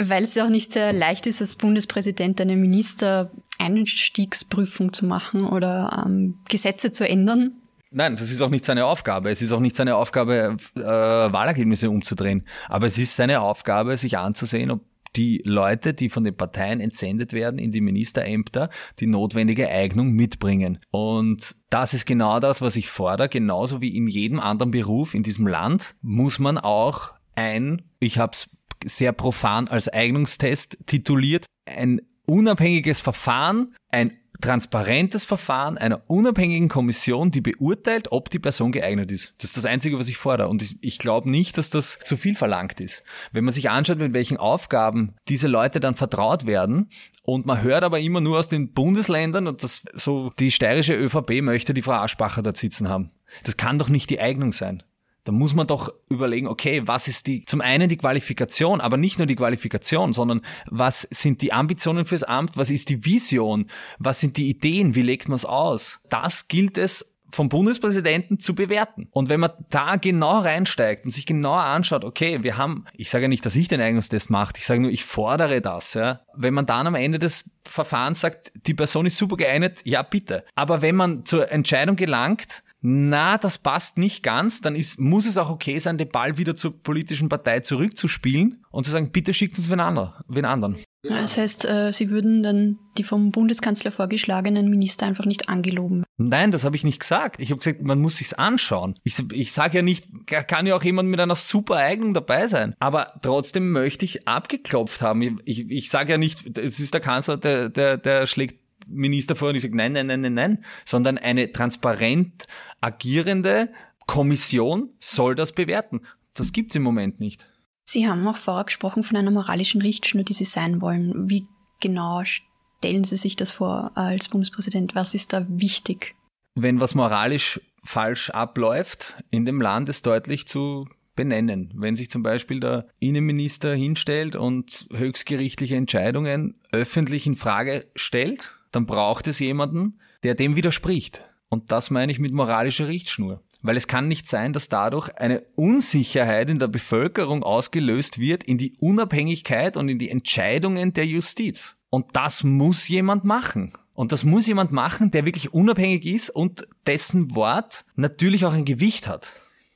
Weil 0.01 0.24
es 0.24 0.36
ja 0.36 0.46
auch 0.46 0.50
nicht 0.50 0.72
sehr 0.72 0.94
leicht 0.94 1.28
ist, 1.28 1.42
als 1.42 1.58
Bundespräsident 1.58 2.39
eine 2.39 2.56
Minister-Einstiegsprüfung 2.56 4.94
zu 4.94 5.06
machen 5.06 5.42
oder 5.42 6.06
ähm, 6.06 6.36
Gesetze 6.48 6.92
zu 6.92 7.06
ändern. 7.08 7.51
Nein, 7.92 8.16
das 8.16 8.32
ist 8.32 8.42
auch 8.42 8.50
nicht 8.50 8.66
seine 8.66 8.86
Aufgabe. 8.86 9.32
Es 9.32 9.42
ist 9.42 9.51
auch 9.51 9.60
nicht 9.60 9.75
seine 9.75 9.96
Aufgabe, 9.96 10.58
äh, 10.75 10.82
Wahlergebnisse 10.82 11.89
umzudrehen. 11.89 12.46
Aber 12.70 12.88
es 12.88 12.98
ist 12.98 13.16
seine 13.16 13.42
Aufgabe, 13.42 13.98
sich 13.98 14.18
anzusehen, 14.18 14.72
ob 14.72 14.82
die 15.16 15.42
Leute, 15.46 15.94
die 15.94 16.10
von 16.10 16.24
den 16.24 16.36
Parteien 16.36 16.80
entsendet 16.80 17.34
werden 17.34 17.60
in 17.60 17.72
die 17.72 17.82
Ministerämter, 17.82 18.70
die 19.00 19.08
notwendige 19.08 19.70
Eignung 19.70 20.12
mitbringen. 20.12 20.80
Und 20.92 21.56
das 21.70 21.94
ist 21.94 22.06
genau 22.06 22.39
das, 22.39 22.62
was 22.62 22.75
ich 22.75 22.89
fordere. 22.89 23.30
Genauso 23.30 23.82
wie 23.82 23.96
in 23.96 24.08
jedem 24.08 24.39
anderen 24.39 24.72
Beruf 24.72 25.13
in 25.13 25.24
diesem 25.24 25.48
Land 25.48 25.96
muss 26.01 26.39
man 26.39 26.58
auch 26.58 27.12
ein, 27.36 27.84
ich 28.00 28.18
habe 28.18 28.34
es 28.34 28.50
sehr 28.86 29.12
profan 29.12 29.68
als 29.68 29.92
Eignungstest 29.92 30.78
tituliert, 30.86 31.46
ein 31.66 32.01
unabhängiges 32.25 33.00
Verfahren, 33.00 33.75
ein 33.92 34.18
transparentes 34.41 35.25
Verfahren 35.25 35.77
einer 35.77 36.01
unabhängigen 36.08 36.69
Kommission, 36.69 37.31
die 37.31 37.41
beurteilt, 37.41 38.12
ob 38.12 38.29
die 38.29 38.39
Person 38.39 38.72
geeignet 38.72 39.12
ist. 39.12 39.34
Das 39.38 39.50
ist 39.50 39.58
das 39.58 39.65
Einzige, 39.65 40.00
was 40.00 40.08
ich 40.08 40.17
fordere. 40.17 40.48
Und 40.48 40.62
ich, 40.62 40.77
ich 40.81 40.98
glaube 40.98 41.29
nicht, 41.29 41.58
dass 41.58 41.69
das 41.69 42.00
zu 42.03 42.17
viel 42.17 42.36
verlangt 42.36 42.79
ist. 42.79 43.03
Wenn 43.31 43.43
man 43.43 43.53
sich 43.53 43.69
anschaut, 43.69 44.00
mit 44.00 44.13
welchen 44.13 44.38
Aufgaben 44.38 45.15
diese 45.27 45.48
Leute 45.48 45.79
dann 45.79 45.96
vertraut 45.96 46.46
werden, 46.46 46.89
und 47.24 47.46
man 47.46 47.62
hört 47.62 47.84
aber 47.84 48.00
immer 48.00 48.22
nur 48.22 48.39
aus 48.39 48.48
den 48.48 48.74
Bundesländern, 48.74 49.48
und 49.48 49.62
das 49.62 49.84
so 49.93 50.31
die 50.39 50.51
steirische 50.51 50.96
ÖVP 50.96 51.41
möchte 51.41 51.74
die 51.74 51.81
Frau 51.81 51.93
Aschbacher 51.93 52.41
dort 52.41 52.58
sitzen 52.58 52.89
haben. 52.89 53.12
Das 53.43 53.58
kann 53.58 53.77
doch 53.77 53.89
nicht 53.89 54.10
die 54.10 54.19
Eignung 54.19 54.51
sein. 54.53 54.84
Da 55.29 55.33
muss 55.33 55.53
man 55.53 55.67
doch 55.67 55.93
überlegen, 56.09 56.48
okay, 56.48 56.81
was 56.86 57.07
ist 57.07 57.27
die, 57.27 57.45
zum 57.45 57.62
einen 57.62 57.88
die 57.88 57.98
Qualifikation, 57.98 58.81
aber 58.81 58.98
nicht 58.98 59.19
nur 59.19 59.27
die 59.27 59.36
Qualifikation, 59.36 60.12
sondern 60.12 60.41
was 60.65 61.03
sind 61.12 61.43
die 61.43 61.53
Ambitionen 61.53 62.07
fürs 62.07 62.24
Amt, 62.24 62.57
was 62.57 62.71
ist 62.71 62.89
die 62.89 63.05
Vision, 63.05 63.69
was 64.00 64.19
sind 64.19 64.38
die 64.38 64.50
Ideen, 64.50 64.95
wie 64.95 65.03
legt 65.03 65.27
man 65.27 65.36
es 65.36 65.45
aus? 65.45 66.00
Das 66.09 66.48
gilt 66.48 66.79
es 66.79 67.13
vom 67.31 67.48
Bundespräsidenten 67.48 68.39
zu 68.39 68.55
bewerten. 68.55 69.07
Und 69.12 69.29
wenn 69.29 69.39
man 69.39 69.51
da 69.69 69.98
genau 69.98 70.39
reinsteigt 70.39 71.05
und 71.05 71.12
sich 71.12 71.27
genauer 71.27 71.62
anschaut, 71.62 72.03
okay, 72.03 72.41
wir 72.41 72.57
haben, 72.57 72.86
ich 72.93 73.12
sage 73.12 73.25
ja 73.25 73.29
nicht, 73.29 73.45
dass 73.45 73.55
ich 73.55 73.67
den 73.67 73.81
Eignungstest 73.81 74.31
mache, 74.31 74.53
ich 74.57 74.65
sage 74.65 74.81
nur, 74.81 74.89
ich 74.89 75.05
fordere 75.05 75.62
das, 75.62 75.93
ja. 75.93 76.21
Wenn 76.36 76.55
man 76.55 76.65
dann 76.65 76.88
am 76.88 76.95
Ende 76.95 77.19
des 77.19 77.51
Verfahrens 77.65 78.21
sagt, 78.21 78.51
die 78.65 78.74
Person 78.74 79.05
ist 79.05 79.17
super 79.17 79.38
geeignet, 79.38 79.81
ja 79.83 80.01
bitte. 80.01 80.43
Aber 80.55 80.81
wenn 80.81 80.95
man 80.95 81.24
zur 81.24 81.51
Entscheidung 81.51 81.98
gelangt, 81.98 82.63
na, 82.81 83.38
das 83.38 83.57
passt 83.57 83.98
nicht 83.98 84.24
ganz, 84.24 84.62
dann 84.62 84.75
ist, 84.75 85.00
muss 85.00 85.25
es 85.25 85.38
auch 85.38 85.50
okay 85.50 85.79
sein, 85.79 85.98
den 85.98 86.09
Ball 86.09 86.38
wieder 86.38 86.55
zur 86.55 86.81
politischen 86.81 87.27
Partei 87.27 87.59
zurückzuspielen 87.59 88.63
und 88.71 88.86
zu 88.86 88.91
sagen, 88.91 89.12
bitte 89.12 89.33
schickt 89.33 89.57
uns 89.57 89.69
wen, 89.69 89.81
anderen. 89.81 90.13
Wen 90.27 90.45
anderen. 90.45 90.77
Das 91.03 91.38
heißt, 91.38 91.65
äh, 91.65 91.91
Sie 91.93 92.09
würden 92.09 92.43
dann 92.43 92.77
die 92.98 93.03
vom 93.03 93.31
Bundeskanzler 93.31 93.91
vorgeschlagenen 93.91 94.69
Minister 94.69 95.05
einfach 95.05 95.25
nicht 95.25 95.48
angeloben. 95.48 96.03
Nein, 96.17 96.51
das 96.51 96.65
habe 96.65 96.75
ich 96.75 96.83
nicht 96.83 97.00
gesagt. 97.00 97.39
Ich 97.39 97.51
habe 97.51 97.59
gesagt, 97.59 97.81
man 97.81 98.00
muss 98.00 98.17
sich's 98.17 98.33
anschauen. 98.33 98.95
Ich, 99.03 99.17
ich 99.31 99.53
sage 99.53 99.77
ja 99.77 99.81
nicht, 99.81 100.09
kann 100.25 100.67
ja 100.67 100.75
auch 100.75 100.83
jemand 100.83 101.09
mit 101.09 101.19
einer 101.19 101.38
super 101.38 101.77
Eignung 101.77 102.13
dabei 102.13 102.48
sein. 102.48 102.75
Aber 102.79 103.13
trotzdem 103.21 103.71
möchte 103.71 104.03
ich 104.03 104.27
abgeklopft 104.27 105.01
haben. 105.01 105.39
Ich, 105.45 105.69
ich 105.69 105.89
sage 105.89 106.12
ja 106.12 106.17
nicht, 106.17 106.57
es 106.57 106.79
ist 106.79 106.93
der 106.93 107.01
Kanzler, 107.01 107.38
der, 107.38 107.69
der, 107.69 107.98
der 107.98 108.25
schlägt 108.25 108.59
Minister 108.89 109.36
vor 109.36 109.50
und 109.50 109.55
ich 109.55 109.62
sage, 109.62 109.75
nein, 109.75 109.93
nein, 109.93 110.07
nein, 110.07 110.21
nein, 110.21 110.33
nein, 110.33 110.65
sondern 110.86 111.17
eine 111.17 111.51
transparent 111.51 112.48
agierende 112.81 113.69
Kommission 114.07 114.89
soll 115.00 115.36
das 115.36 115.51
bewerten. 115.51 116.01
Das 116.33 116.51
gibt's 116.51 116.75
im 116.75 116.83
Moment 116.83 117.19
nicht. 117.19 117.48
Sie 117.86 118.07
haben 118.07 118.27
auch 118.27 118.38
vorher 118.38 118.65
gesprochen 118.65 119.03
von 119.03 119.17
einer 119.17 119.31
moralischen 119.31 119.81
Richtschnur, 119.81 120.24
die 120.24 120.33
Sie 120.33 120.45
sein 120.45 120.81
wollen. 120.81 121.29
Wie 121.29 121.48
genau 121.79 122.24
stellen 122.24 123.03
Sie 123.03 123.15
sich 123.15 123.36
das 123.36 123.51
vor 123.51 123.91
als 123.95 124.29
Bundespräsident? 124.29 124.95
Was 124.95 125.15
ist 125.15 125.33
da 125.33 125.45
wichtig? 125.50 126.15
Wenn 126.55 126.79
was 126.79 126.95
moralisch 126.95 127.59
falsch 127.83 128.29
abläuft, 128.29 129.15
in 129.29 129.45
dem 129.45 129.62
Land 129.62 129.89
ist 129.89 130.05
deutlich 130.05 130.48
zu 130.48 130.88
benennen. 131.15 131.74
Wenn 131.75 131.95
sich 131.95 132.09
zum 132.09 132.24
Beispiel 132.24 132.59
der 132.59 132.88
Innenminister 133.00 133.75
hinstellt 133.75 134.36
und 134.36 134.88
höchstgerichtliche 134.93 135.75
Entscheidungen 135.75 136.55
öffentlich 136.71 137.27
in 137.27 137.36
Frage 137.36 137.88
stellt, 137.95 138.51
dann 138.71 138.86
braucht 138.86 139.27
es 139.27 139.39
jemanden, 139.39 140.00
der 140.24 140.36
dem 140.36 140.55
widerspricht. 140.55 141.28
Und 141.50 141.72
das 141.72 141.89
meine 141.89 142.12
ich 142.12 142.20
mit 142.20 142.32
moralischer 142.32 142.88
Richtschnur. 142.88 143.41
Weil 143.62 143.75
es 143.75 143.88
kann 143.88 144.08
nicht 144.08 144.27
sein, 144.27 144.53
dass 144.53 144.70
dadurch 144.70 145.10
eine 145.18 145.41
Unsicherheit 145.56 146.50
in 146.50 146.60
der 146.60 146.68
Bevölkerung 146.68 147.44
ausgelöst 147.44 148.20
wird 148.20 148.44
in 148.44 148.58
die 148.58 148.75
Unabhängigkeit 148.79 149.75
und 149.75 149.89
in 149.89 150.00
die 150.00 150.10
Entscheidungen 150.10 150.94
der 150.94 151.06
Justiz. 151.06 151.75
Und 151.89 152.15
das 152.15 152.44
muss 152.44 152.88
jemand 152.88 153.25
machen. 153.25 153.74
Und 153.94 154.13
das 154.13 154.24
muss 154.24 154.48
jemand 154.48 154.72
machen, 154.72 155.12
der 155.12 155.25
wirklich 155.25 155.53
unabhängig 155.53 156.06
ist 156.06 156.29
und 156.29 156.65
dessen 156.88 157.36
Wort 157.36 157.84
natürlich 157.98 158.46
auch 158.46 158.53
ein 158.53 158.63
Gewicht 158.63 159.08
hat. 159.08 159.34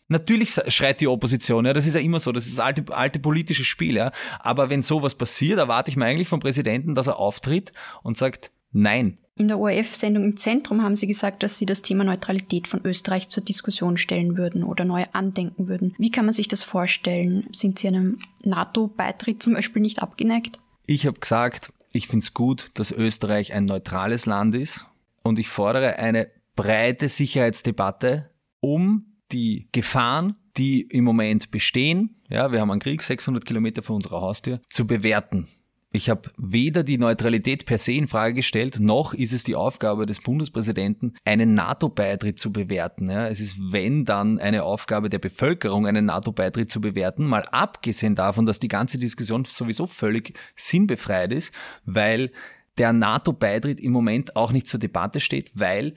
Natürlich 0.07 0.53
schreit 0.67 1.01
die 1.01 1.07
Opposition, 1.07 1.65
ja, 1.65 1.73
das 1.73 1.87
ist 1.87 1.95
ja 1.95 1.99
immer 1.99 2.21
so, 2.21 2.31
das 2.31 2.45
ist 2.45 2.57
das 2.57 2.63
alte, 2.63 2.95
alte 2.95 3.19
politische 3.19 3.65
Spiel, 3.65 3.97
ja. 3.97 4.13
Aber 4.39 4.69
wenn 4.69 4.81
sowas 4.81 5.15
passiert, 5.15 5.59
erwarte 5.59 5.91
ich 5.91 5.97
mir 5.97 6.05
eigentlich 6.05 6.29
vom 6.29 6.39
Präsidenten, 6.39 6.95
dass 6.95 7.07
er 7.07 7.17
auftritt 7.17 7.73
und 8.01 8.17
sagt, 8.17 8.51
nein, 8.73 9.17
in 9.35 9.47
der 9.47 9.57
ORF-Sendung 9.57 10.23
im 10.23 10.37
Zentrum 10.37 10.83
haben 10.83 10.95
Sie 10.95 11.07
gesagt, 11.07 11.41
dass 11.41 11.57
Sie 11.57 11.65
das 11.65 11.81
Thema 11.81 12.03
Neutralität 12.03 12.67
von 12.67 12.81
Österreich 12.83 13.29
zur 13.29 13.43
Diskussion 13.43 13.97
stellen 13.97 14.37
würden 14.37 14.63
oder 14.63 14.85
neu 14.85 15.05
andenken 15.11 15.67
würden. 15.67 15.95
Wie 15.97 16.11
kann 16.11 16.25
man 16.25 16.35
sich 16.35 16.47
das 16.47 16.61
vorstellen? 16.61 17.47
Sind 17.51 17.79
Sie 17.79 17.87
einem 17.87 18.19
NATO-Beitritt 18.43 19.41
zum 19.41 19.55
Beispiel 19.55 19.81
nicht 19.81 20.03
abgeneigt? 20.03 20.59
Ich 20.85 21.07
habe 21.07 21.19
gesagt, 21.19 21.73
ich 21.93 22.07
finde 22.07 22.25
es 22.25 22.35
gut, 22.35 22.69
dass 22.75 22.91
Österreich 22.91 23.53
ein 23.53 23.65
neutrales 23.65 24.27
Land 24.27 24.53
ist 24.53 24.85
und 25.23 25.39
ich 25.39 25.47
fordere 25.47 25.97
eine 25.97 26.29
breite 26.55 27.09
Sicherheitsdebatte, 27.09 28.29
um 28.59 29.17
die 29.31 29.67
Gefahren, 29.71 30.35
die 30.57 30.81
im 30.81 31.03
Moment 31.03 31.49
bestehen, 31.49 32.21
ja, 32.29 32.51
wir 32.51 32.61
haben 32.61 32.69
einen 32.69 32.81
Krieg 32.81 33.01
600 33.01 33.43
Kilometer 33.43 33.81
vor 33.81 33.95
unserer 33.95 34.21
Haustür, 34.21 34.61
zu 34.69 34.85
bewerten. 34.85 35.47
Ich 35.95 36.09
habe 36.09 36.31
weder 36.37 36.81
die 36.81 36.97
Neutralität 36.97 37.65
per 37.65 37.77
se 37.77 37.91
in 37.91 38.07
Frage 38.07 38.33
gestellt, 38.33 38.79
noch 38.79 39.13
ist 39.13 39.31
es 39.31 39.43
die 39.43 39.53
Aufgabe 39.53 40.07
des 40.07 40.21
Bundespräsidenten, 40.21 41.13
einen 41.23 41.53
NATO-Beitritt 41.53 42.39
zu 42.39 42.51
bewerten. 42.51 43.11
Ja, 43.11 43.27
es 43.27 43.39
ist, 43.39 43.57
wenn 43.59 44.03
dann, 44.03 44.39
eine 44.39 44.63
Aufgabe 44.63 45.11
der 45.11 45.19
Bevölkerung, 45.19 45.85
einen 45.85 46.05
NATO-Beitritt 46.05 46.71
zu 46.71 46.81
bewerten, 46.81 47.27
mal 47.27 47.43
abgesehen 47.51 48.15
davon, 48.15 48.47
dass 48.47 48.57
die 48.57 48.69
ganze 48.69 48.97
Diskussion 48.97 49.45
sowieso 49.45 49.85
völlig 49.85 50.33
sinnbefreit 50.55 51.31
ist, 51.31 51.53
weil 51.85 52.31
der 52.79 52.91
NATO-Beitritt 52.91 53.79
im 53.79 53.91
Moment 53.91 54.35
auch 54.35 54.51
nicht 54.51 54.67
zur 54.67 54.79
Debatte 54.79 55.19
steht, 55.19 55.51
weil 55.53 55.93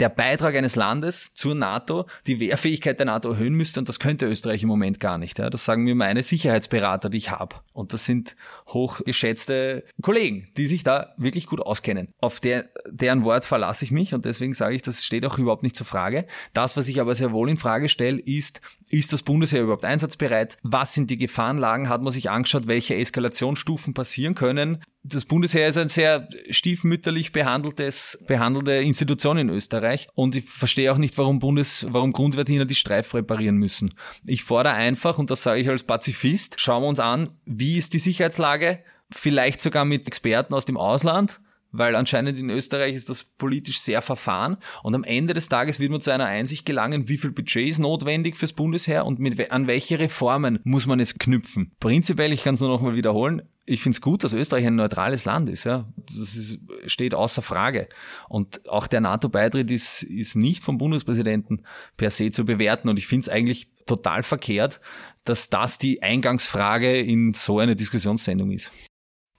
der 0.00 0.08
Beitrag 0.08 0.56
eines 0.56 0.76
Landes 0.76 1.34
zur 1.34 1.54
NATO 1.54 2.06
die 2.26 2.40
Wehrfähigkeit 2.40 2.98
der 2.98 3.06
NATO 3.06 3.30
erhöhen 3.30 3.54
müsste 3.54 3.80
und 3.80 3.88
das 3.88 3.98
könnte 3.98 4.26
Österreich 4.26 4.62
im 4.62 4.68
Moment 4.68 4.98
gar 4.98 5.18
nicht. 5.18 5.38
Ja. 5.38 5.50
Das 5.50 5.64
sagen 5.64 5.84
mir 5.84 5.94
meine 5.94 6.22
Sicherheitsberater, 6.22 7.10
die 7.10 7.18
ich 7.18 7.30
habe. 7.30 7.56
Und 7.72 7.92
das 7.92 8.04
sind 8.04 8.34
hochgeschätzte 8.68 9.84
Kollegen, 10.00 10.48
die 10.56 10.66
sich 10.66 10.82
da 10.82 11.14
wirklich 11.18 11.46
gut 11.46 11.60
auskennen. 11.60 12.08
Auf 12.20 12.40
der, 12.40 12.70
deren 12.90 13.24
Wort 13.24 13.44
verlasse 13.44 13.84
ich 13.84 13.90
mich 13.90 14.14
und 14.14 14.24
deswegen 14.24 14.54
sage 14.54 14.74
ich, 14.74 14.82
das 14.82 15.04
steht 15.04 15.24
auch 15.24 15.38
überhaupt 15.38 15.62
nicht 15.62 15.76
zur 15.76 15.86
Frage. 15.86 16.26
Das, 16.54 16.76
was 16.76 16.88
ich 16.88 17.00
aber 17.00 17.14
sehr 17.14 17.32
wohl 17.32 17.50
in 17.50 17.58
Frage 17.58 17.88
stelle, 17.88 18.20
ist, 18.20 18.60
ist 18.88 19.12
das 19.12 19.22
Bundesheer 19.22 19.62
überhaupt 19.62 19.84
einsatzbereit? 19.84 20.56
Was 20.62 20.94
sind 20.94 21.10
die 21.10 21.18
Gefahrenlagen? 21.18 21.88
Hat 21.88 22.02
man 22.02 22.12
sich 22.12 22.30
angeschaut, 22.30 22.66
welche 22.66 22.96
Eskalationsstufen 22.96 23.94
passieren 23.94 24.34
können? 24.34 24.82
Das 25.02 25.24
Bundesheer 25.24 25.66
ist 25.66 25.78
ein 25.78 25.88
sehr 25.88 26.28
stiefmütterlich 26.50 27.32
behandeltes, 27.32 28.22
behandelte 28.28 28.72
Institution 28.72 29.38
in 29.38 29.48
Österreich 29.48 30.08
und 30.14 30.36
ich 30.36 30.44
verstehe 30.44 30.92
auch 30.92 30.98
nicht, 30.98 31.16
warum 31.16 31.38
Bundes, 31.38 31.86
warum 31.88 32.12
Grundwehrdiener 32.12 32.66
die 32.66 32.74
Streif 32.74 33.14
reparieren 33.14 33.56
müssen. 33.56 33.94
Ich 34.26 34.44
fordere 34.44 34.74
einfach, 34.74 35.16
und 35.16 35.30
das 35.30 35.42
sage 35.42 35.62
ich 35.62 35.68
als 35.70 35.84
Pazifist, 35.84 36.60
schauen 36.60 36.82
wir 36.82 36.88
uns 36.88 37.00
an, 37.00 37.30
wie 37.46 37.78
ist 37.78 37.94
die 37.94 37.98
Sicherheitslage, 37.98 38.80
vielleicht 39.10 39.62
sogar 39.62 39.86
mit 39.86 40.06
Experten 40.06 40.52
aus 40.52 40.66
dem 40.66 40.76
Ausland, 40.76 41.40
weil 41.72 41.94
anscheinend 41.96 42.38
in 42.38 42.50
Österreich 42.50 42.94
ist 42.94 43.08
das 43.08 43.24
politisch 43.24 43.80
sehr 43.80 44.02
verfahren 44.02 44.58
und 44.82 44.94
am 44.94 45.04
Ende 45.04 45.32
des 45.32 45.48
Tages 45.48 45.80
wird 45.80 45.92
man 45.92 46.02
zu 46.02 46.10
einer 46.10 46.26
Einsicht 46.26 46.66
gelangen, 46.66 47.08
wie 47.08 47.16
viel 47.16 47.30
Budget 47.30 47.68
ist 47.68 47.78
notwendig 47.78 48.36
fürs 48.36 48.52
Bundesheer 48.52 49.06
und 49.06 49.18
mit, 49.18 49.50
an 49.50 49.66
welche 49.66 49.98
Reformen 49.98 50.58
muss 50.64 50.86
man 50.86 51.00
es 51.00 51.18
knüpfen. 51.18 51.72
Prinzipiell, 51.80 52.32
ich 52.32 52.44
kann 52.44 52.56
es 52.56 52.60
nur 52.60 52.68
noch 52.68 52.82
mal 52.82 52.96
wiederholen, 52.96 53.42
ich 53.70 53.82
finde 53.82 53.96
es 53.96 54.00
gut, 54.00 54.24
dass 54.24 54.32
Österreich 54.32 54.66
ein 54.66 54.74
neutrales 54.74 55.24
Land 55.24 55.48
ist. 55.48 55.64
Ja, 55.64 55.88
das 55.96 56.36
ist, 56.36 56.58
steht 56.86 57.14
außer 57.14 57.40
Frage. 57.40 57.88
Und 58.28 58.68
auch 58.68 58.86
der 58.86 59.00
NATO-Beitritt 59.00 59.70
ist, 59.70 60.02
ist 60.02 60.34
nicht 60.34 60.62
vom 60.62 60.76
Bundespräsidenten 60.76 61.64
per 61.96 62.10
se 62.10 62.30
zu 62.30 62.44
bewerten. 62.44 62.88
Und 62.88 62.98
ich 62.98 63.06
finde 63.06 63.22
es 63.22 63.28
eigentlich 63.28 63.68
total 63.86 64.22
verkehrt, 64.22 64.80
dass 65.24 65.50
das 65.50 65.78
die 65.78 66.02
Eingangsfrage 66.02 66.98
in 66.98 67.32
so 67.34 67.60
einer 67.60 67.74
Diskussionssendung 67.74 68.50
ist. 68.50 68.72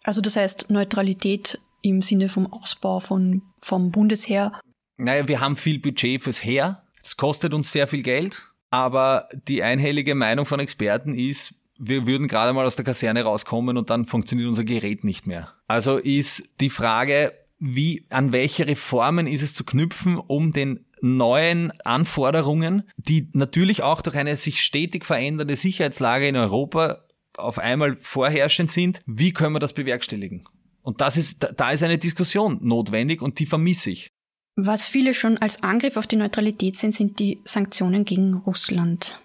Also 0.03 0.21
das 0.21 0.35
heißt 0.35 0.69
Neutralität 0.69 1.59
im 1.81 2.01
Sinne 2.01 2.29
vom 2.29 2.51
Ausbau 2.51 2.99
von, 2.99 3.41
vom 3.59 3.91
Bundesheer? 3.91 4.59
Naja, 4.97 5.27
wir 5.27 5.39
haben 5.39 5.57
viel 5.57 5.79
Budget 5.79 6.21
fürs 6.21 6.43
Heer. 6.43 6.83
Es 7.03 7.17
kostet 7.17 7.53
uns 7.53 7.71
sehr 7.71 7.87
viel 7.87 8.03
Geld. 8.03 8.47
Aber 8.69 9.27
die 9.47 9.63
einhellige 9.63 10.15
Meinung 10.15 10.45
von 10.45 10.61
Experten 10.61 11.13
ist, 11.13 11.55
wir 11.83 12.05
würden 12.05 12.27
gerade 12.27 12.53
mal 12.53 12.65
aus 12.65 12.75
der 12.75 12.85
Kaserne 12.85 13.23
rauskommen 13.23 13.75
und 13.75 13.89
dann 13.89 14.05
funktioniert 14.05 14.47
unser 14.47 14.63
Gerät 14.63 15.03
nicht 15.03 15.25
mehr. 15.25 15.53
Also 15.67 15.97
ist 15.97 16.43
die 16.59 16.69
Frage, 16.69 17.33
wie, 17.57 18.05
an 18.09 18.31
welche 18.31 18.67
Reformen 18.67 19.27
ist 19.27 19.41
es 19.41 19.53
zu 19.53 19.63
knüpfen, 19.63 20.17
um 20.17 20.51
den 20.51 20.85
neuen 21.01 21.71
Anforderungen, 21.83 22.83
die 22.97 23.29
natürlich 23.33 23.81
auch 23.81 24.01
durch 24.01 24.15
eine 24.15 24.37
sich 24.37 24.61
stetig 24.61 25.05
verändernde 25.05 25.55
Sicherheitslage 25.55 26.27
in 26.27 26.35
Europa 26.35 26.99
auf 27.37 27.57
einmal 27.57 27.95
vorherrschend 27.97 28.71
sind, 28.71 29.01
wie 29.07 29.33
können 29.33 29.55
wir 29.55 29.59
das 29.59 29.73
bewerkstelligen? 29.73 30.47
Und 30.83 31.01
das 31.01 31.17
ist, 31.17 31.47
da 31.55 31.71
ist 31.71 31.83
eine 31.83 31.97
Diskussion 31.97 32.59
notwendig 32.61 33.21
und 33.21 33.39
die 33.39 33.45
vermisse 33.45 33.91
ich. 33.91 34.11
Was 34.55 34.87
viele 34.87 35.13
schon 35.13 35.37
als 35.37 35.63
Angriff 35.63 35.97
auf 35.97 36.07
die 36.07 36.17
Neutralität 36.17 36.77
sehen, 36.77 36.91
sind 36.91 37.19
die 37.19 37.39
Sanktionen 37.45 38.05
gegen 38.05 38.33
Russland. 38.33 39.21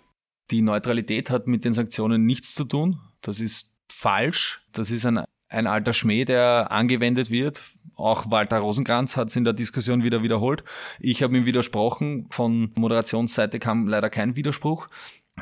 Die 0.50 0.62
Neutralität 0.62 1.30
hat 1.30 1.46
mit 1.46 1.64
den 1.64 1.72
Sanktionen 1.72 2.24
nichts 2.24 2.54
zu 2.54 2.64
tun. 2.64 3.00
Das 3.20 3.40
ist 3.40 3.72
falsch. 3.88 4.62
Das 4.72 4.90
ist 4.90 5.04
ein, 5.04 5.24
ein 5.48 5.66
alter 5.66 5.92
Schmäh, 5.92 6.24
der 6.24 6.70
angewendet 6.70 7.30
wird. 7.30 7.64
Auch 7.94 8.30
Walter 8.30 8.58
Rosenkranz 8.58 9.16
hat 9.16 9.28
es 9.28 9.36
in 9.36 9.44
der 9.44 9.54
Diskussion 9.54 10.02
wieder 10.02 10.22
wiederholt. 10.22 10.62
Ich 11.00 11.22
habe 11.22 11.36
ihm 11.36 11.46
widersprochen. 11.46 12.26
Von 12.30 12.72
Moderationsseite 12.76 13.58
kam 13.58 13.88
leider 13.88 14.10
kein 14.10 14.36
Widerspruch. 14.36 14.88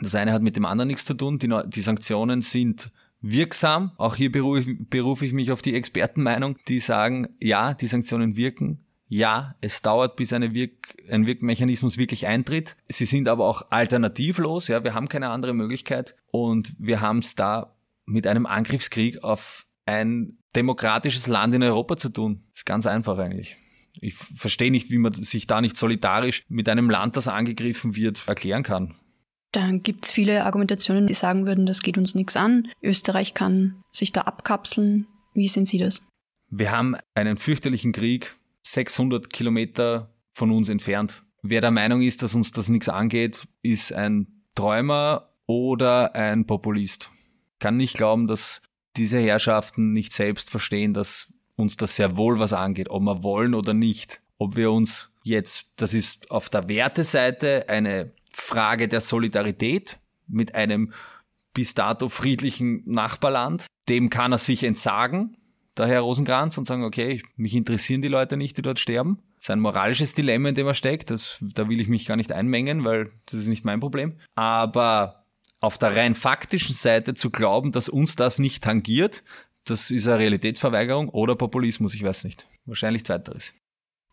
Das 0.01 0.15
eine 0.15 0.33
hat 0.33 0.43
mit 0.43 0.57
dem 0.57 0.65
anderen 0.65 0.89
nichts 0.89 1.05
zu 1.05 1.15
tun. 1.15 1.39
Die, 1.39 1.51
die 1.67 1.81
Sanktionen 1.81 2.43
sind 2.43 2.91
wirksam. 3.21 3.93
Auch 3.97 4.17
hier 4.17 4.31
berufe, 4.31 4.75
berufe 4.75 5.27
ich 5.27 5.33
mich 5.33 5.51
auf 5.51 5.63
die 5.63 5.75
Expertenmeinung, 5.75 6.57
die 6.69 6.81
sagen, 6.81 7.29
ja, 7.41 7.75
die 7.75 7.87
Sanktionen 7.87 8.37
wirken. 8.37 8.84
Ja, 9.07 9.55
es 9.61 9.83
dauert, 9.83 10.17
bis 10.17 10.33
Wirk 10.33 10.97
ein 11.11 11.27
Wirkmechanismus 11.27 11.99
wirklich 11.99 12.27
eintritt. 12.27 12.77
Sie 12.89 13.05
sind 13.05 13.29
aber 13.29 13.47
auch 13.47 13.71
alternativlos. 13.71 14.69
Ja, 14.69 14.83
wir 14.83 14.95
haben 14.95 15.09
keine 15.09 15.29
andere 15.29 15.55
Möglichkeit 15.55 16.17
und 16.33 16.75
wir 16.79 17.01
haben 17.01 17.19
es 17.19 17.35
da 17.35 17.77
mit 18.07 18.27
einem 18.27 18.47
Angriffskrieg 18.47 19.23
auf 19.23 19.67
ein 19.87 20.39
demokratisches 20.57 21.27
Land 21.27 21.55
in 21.55 21.63
Europa 21.63 21.97
zu 21.97 22.09
tun. 22.09 22.45
Das 22.51 22.61
ist 22.61 22.67
ganz 22.67 22.87
einfach 22.87 23.19
eigentlich. 23.19 23.57
Ich 24.01 24.15
verstehe 24.15 24.71
nicht, 24.71 24.91
wie 24.91 24.99
man 24.99 25.13
sich 25.13 25.47
da 25.47 25.61
nicht 25.61 25.77
solidarisch 25.77 26.43
mit 26.49 26.69
einem 26.69 26.91
Land, 26.91 27.17
das 27.17 27.29
angegriffen 27.29 27.95
wird, 27.95 28.27
erklären 28.27 28.63
kann. 28.63 28.97
Dann 29.53 29.85
gibt 29.85 30.07
es 30.07 30.11
viele 30.11 30.45
Argumentationen, 30.45 31.07
die 31.07 31.15
sagen 31.15 31.47
würden, 31.47 31.65
das 31.65 31.83
geht 31.83 31.97
uns 31.97 32.17
nichts 32.17 32.37
an. 32.37 32.69
Österreich 32.83 33.35
kann 33.35 33.83
sich 33.91 34.11
da 34.11 34.23
abkapseln. 34.23 35.07
Wie 35.33 35.47
sehen 35.47 35.67
Sie 35.67 35.79
das? 35.79 36.03
Wir 36.51 36.73
haben 36.73 36.97
einen 37.15 37.37
fürchterlichen 37.37 37.93
Krieg 37.93 38.37
600 38.65 39.33
Kilometer 39.33 40.11
von 40.33 40.51
uns 40.51 40.69
entfernt. 40.69 41.23
Wer 41.43 41.61
der 41.61 41.71
Meinung 41.71 42.01
ist, 42.01 42.23
dass 42.23 42.35
uns 42.35 42.51
das 42.53 42.69
nichts 42.69 42.89
angeht, 42.89 43.47
ist 43.63 43.93
ein 43.93 44.43
Träumer 44.55 45.31
oder 45.47 46.15
ein 46.15 46.47
Populist. 46.47 47.11
Kann 47.59 47.77
nicht 47.77 47.97
glauben, 47.97 48.27
dass 48.27 48.63
diese 48.97 49.19
Herrschaften 49.19 49.93
nicht 49.93 50.13
selbst 50.13 50.51
verstehen, 50.51 50.95
dass 50.95 51.33
uns 51.57 51.77
das 51.77 51.97
sehr 51.97 52.17
wohl 52.17 52.39
was 52.39 52.53
angeht, 52.53 52.91
ob 52.91 53.03
wir 53.03 53.23
wollen 53.23 53.55
oder 53.55 53.75
nicht. 53.75 54.21
Ob 54.39 54.57
wir 54.57 54.73
uns 54.73 55.13
jetzt, 55.23 55.67
das 55.77 55.95
ist 55.95 56.31
auf 56.31 56.49
der 56.49 56.69
Werteseite 56.69 57.69
eine 57.69 58.13
Frage 58.33 58.89
der 58.89 59.01
Solidarität 59.01 59.99
mit 60.27 60.55
einem 60.55 60.93
bis 61.53 61.75
dato 61.75 62.09
friedlichen 62.09 62.83
Nachbarland. 62.87 63.67
Dem 63.89 64.11
kann 64.11 64.33
er 64.33 64.39
sich 64.39 64.65
entsagen, 64.65 65.37
der 65.77 65.87
Herr 65.87 66.01
Rosenkranz, 66.01 66.57
und 66.59 66.67
sagen, 66.67 66.85
okay, 66.85 67.23
mich 67.37 67.55
interessieren 67.55 68.03
die 68.03 68.09
Leute 68.09 68.37
nicht, 68.37 68.57
die 68.57 68.63
dort 68.63 68.79
sterben. 68.79 69.19
Das 69.37 69.47
ist 69.47 69.51
ein 69.51 69.61
moralisches 69.61 70.15
Dilemma, 70.15 70.51
in 70.51 70.55
dem 70.55 70.67
er 70.67 70.75
steckt. 70.75 71.11
Das, 71.11 71.39
da 71.41 71.69
will 71.69 71.81
ich 71.81 71.89
mich 71.89 72.07
gar 72.07 72.17
nicht 72.17 72.33
einmengen, 72.33 72.85
weil 72.85 73.11
das 73.27 73.41
ist 73.41 73.49
nicht 73.49 73.65
mein 73.65 73.81
Problem. 73.81 74.15
Aber 74.35 75.25
auf 75.61 75.79
der 75.79 75.97
rein 75.97 76.15
faktischen 76.15 76.75
Seite 76.75 77.15
zu 77.15 77.31
glauben, 77.31 77.73
dass 77.73 77.89
uns 77.89 78.17
das 78.17 78.39
nicht 78.39 78.63
tangiert, 78.63 79.25
das 79.65 79.91
ist 79.91 80.07
eine 80.07 80.19
Realitätsverweigerung 80.19 81.09
oder 81.09 81.37
Populismus, 81.37 81.95
ich 81.95 82.03
weiß 82.03 82.25
nicht. 82.25 82.47
Wahrscheinlich 82.67 83.05
zweiteres. 83.05 83.55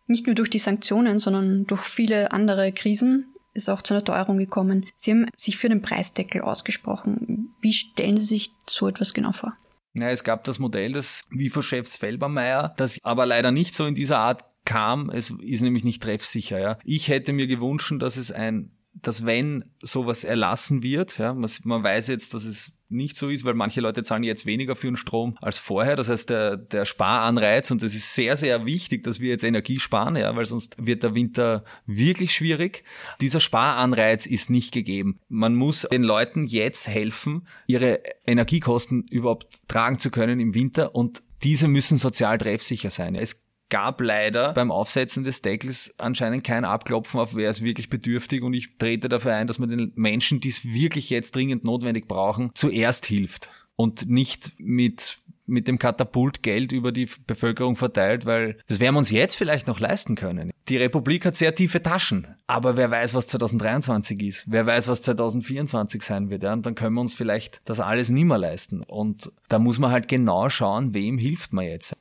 Nicht 0.07 0.25
nur 0.25 0.35
durch 0.35 0.49
die 0.49 0.59
Sanktionen, 0.59 1.19
sondern 1.19 1.65
durch 1.67 1.83
viele 1.83 2.31
andere 2.31 2.71
Krisen 2.71 3.33
ist 3.53 3.69
auch 3.69 3.81
zu 3.81 3.93
einer 3.93 4.03
Teuerung 4.03 4.37
gekommen. 4.37 4.85
Sie 4.95 5.11
haben 5.11 5.25
sich 5.37 5.57
für 5.57 5.69
den 5.69 5.81
Preisdeckel 5.81 6.41
ausgesprochen. 6.41 7.53
Wie 7.61 7.73
stellen 7.73 8.17
Sie 8.17 8.25
sich 8.25 8.51
so 8.67 8.87
etwas 8.87 9.13
genau 9.13 9.33
vor? 9.33 9.57
Ja, 9.93 10.09
es 10.09 10.23
gab 10.23 10.43
das 10.45 10.59
Modell 10.59 10.93
des 10.93 11.23
WIFO-Chefs 11.31 11.97
Felbermeier, 11.97 12.73
das 12.77 12.97
aber 13.03 13.25
leider 13.25 13.51
nicht 13.51 13.75
so 13.75 13.85
in 13.85 13.95
dieser 13.95 14.19
Art 14.19 14.43
kam. 14.63 15.09
Es 15.09 15.31
ist 15.31 15.61
nämlich 15.61 15.83
nicht 15.83 16.01
treffsicher. 16.01 16.59
Ja. 16.59 16.77
Ich 16.83 17.07
hätte 17.07 17.33
mir 17.33 17.47
gewünscht, 17.47 17.93
dass 17.99 18.17
es 18.17 18.31
ein 18.31 18.71
dass 18.93 19.25
wenn 19.25 19.63
sowas 19.81 20.23
erlassen 20.23 20.83
wird, 20.83 21.17
ja, 21.17 21.33
man, 21.33 21.49
man 21.63 21.83
weiß 21.83 22.07
jetzt, 22.07 22.33
dass 22.33 22.43
es 22.43 22.73
nicht 22.91 23.17
so 23.17 23.29
ist, 23.29 23.43
weil 23.45 23.53
manche 23.53 23.81
Leute 23.81 24.03
zahlen 24.03 24.23
jetzt 24.23 24.45
weniger 24.45 24.75
für 24.75 24.87
den 24.87 24.97
Strom 24.97 25.37
als 25.41 25.57
vorher. 25.57 25.95
Das 25.95 26.09
heißt, 26.09 26.29
der, 26.29 26.57
der 26.57 26.85
Sparanreiz, 26.85 27.71
und 27.71 27.81
das 27.81 27.95
ist 27.95 28.13
sehr, 28.13 28.37
sehr 28.37 28.65
wichtig, 28.65 29.03
dass 29.03 29.19
wir 29.19 29.29
jetzt 29.29 29.43
Energie 29.43 29.79
sparen, 29.79 30.15
ja, 30.15 30.35
weil 30.35 30.45
sonst 30.45 30.75
wird 30.77 31.03
der 31.03 31.15
Winter 31.15 31.63
wirklich 31.85 32.33
schwierig. 32.33 32.83
Dieser 33.19 33.39
Sparanreiz 33.39 34.25
ist 34.25 34.49
nicht 34.49 34.71
gegeben. 34.71 35.19
Man 35.29 35.55
muss 35.55 35.87
den 35.91 36.03
Leuten 36.03 36.43
jetzt 36.43 36.87
helfen, 36.87 37.47
ihre 37.67 38.01
Energiekosten 38.25 39.05
überhaupt 39.09 39.67
tragen 39.67 39.99
zu 39.99 40.11
können 40.11 40.39
im 40.39 40.53
Winter 40.53 40.95
und 40.95 41.23
diese 41.43 41.67
müssen 41.67 41.97
sozial 41.97 42.37
treffsicher 42.37 42.89
sein. 42.89 43.15
Es 43.15 43.43
gab 43.71 43.99
leider 44.01 44.53
beim 44.53 44.69
Aufsetzen 44.69 45.23
des 45.23 45.41
Deckels 45.41 45.95
anscheinend 45.97 46.43
kein 46.43 46.65
Abklopfen 46.65 47.19
auf 47.19 47.33
wer 47.33 47.49
ist 47.49 47.63
wirklich 47.63 47.89
bedürftig 47.89 48.43
und 48.43 48.53
ich 48.53 48.77
trete 48.77 49.09
dafür 49.09 49.33
ein, 49.33 49.47
dass 49.47 49.57
man 49.57 49.69
den 49.69 49.91
Menschen, 49.95 50.39
die 50.39 50.49
es 50.49 50.65
wirklich 50.65 51.09
jetzt 51.09 51.35
dringend 51.35 51.63
notwendig 51.63 52.07
brauchen, 52.07 52.51
zuerst 52.53 53.07
hilft 53.07 53.49
und 53.75 54.07
nicht 54.07 54.51
mit 54.59 55.17
mit 55.47 55.67
dem 55.67 55.79
Katapult 55.79 56.43
Geld 56.43 56.71
über 56.71 56.93
die 56.93 57.09
Bevölkerung 57.27 57.75
verteilt, 57.75 58.25
weil 58.25 58.57
das 58.67 58.79
werden 58.79 58.93
wir 58.93 58.99
uns 58.99 59.11
jetzt 59.11 59.35
vielleicht 59.35 59.67
noch 59.67 59.81
leisten 59.81 60.15
können. 60.15 60.51
Die 60.69 60.77
Republik 60.77 61.25
hat 61.25 61.35
sehr 61.35 61.53
tiefe 61.55 61.83
Taschen, 61.83 62.27
aber 62.47 62.77
wer 62.77 62.89
weiß, 62.89 63.15
was 63.15 63.27
2023 63.27 64.21
ist, 64.23 64.45
wer 64.47 64.65
weiß, 64.65 64.87
was 64.87 65.01
2024 65.01 66.03
sein 66.03 66.29
wird, 66.29 66.43
ja, 66.43 66.53
und 66.53 66.65
dann 66.65 66.75
können 66.75 66.93
wir 66.93 67.01
uns 67.01 67.15
vielleicht 67.15 67.61
das 67.65 67.81
alles 67.81 68.09
nimmer 68.09 68.37
leisten. 68.37 68.81
Und 68.81 69.31
da 69.49 69.59
muss 69.59 69.77
man 69.77 69.91
halt 69.91 70.07
genau 70.07 70.49
schauen, 70.49 70.93
wem 70.93 71.17
hilft 71.17 71.51
man 71.51 71.65
jetzt. 71.65 71.97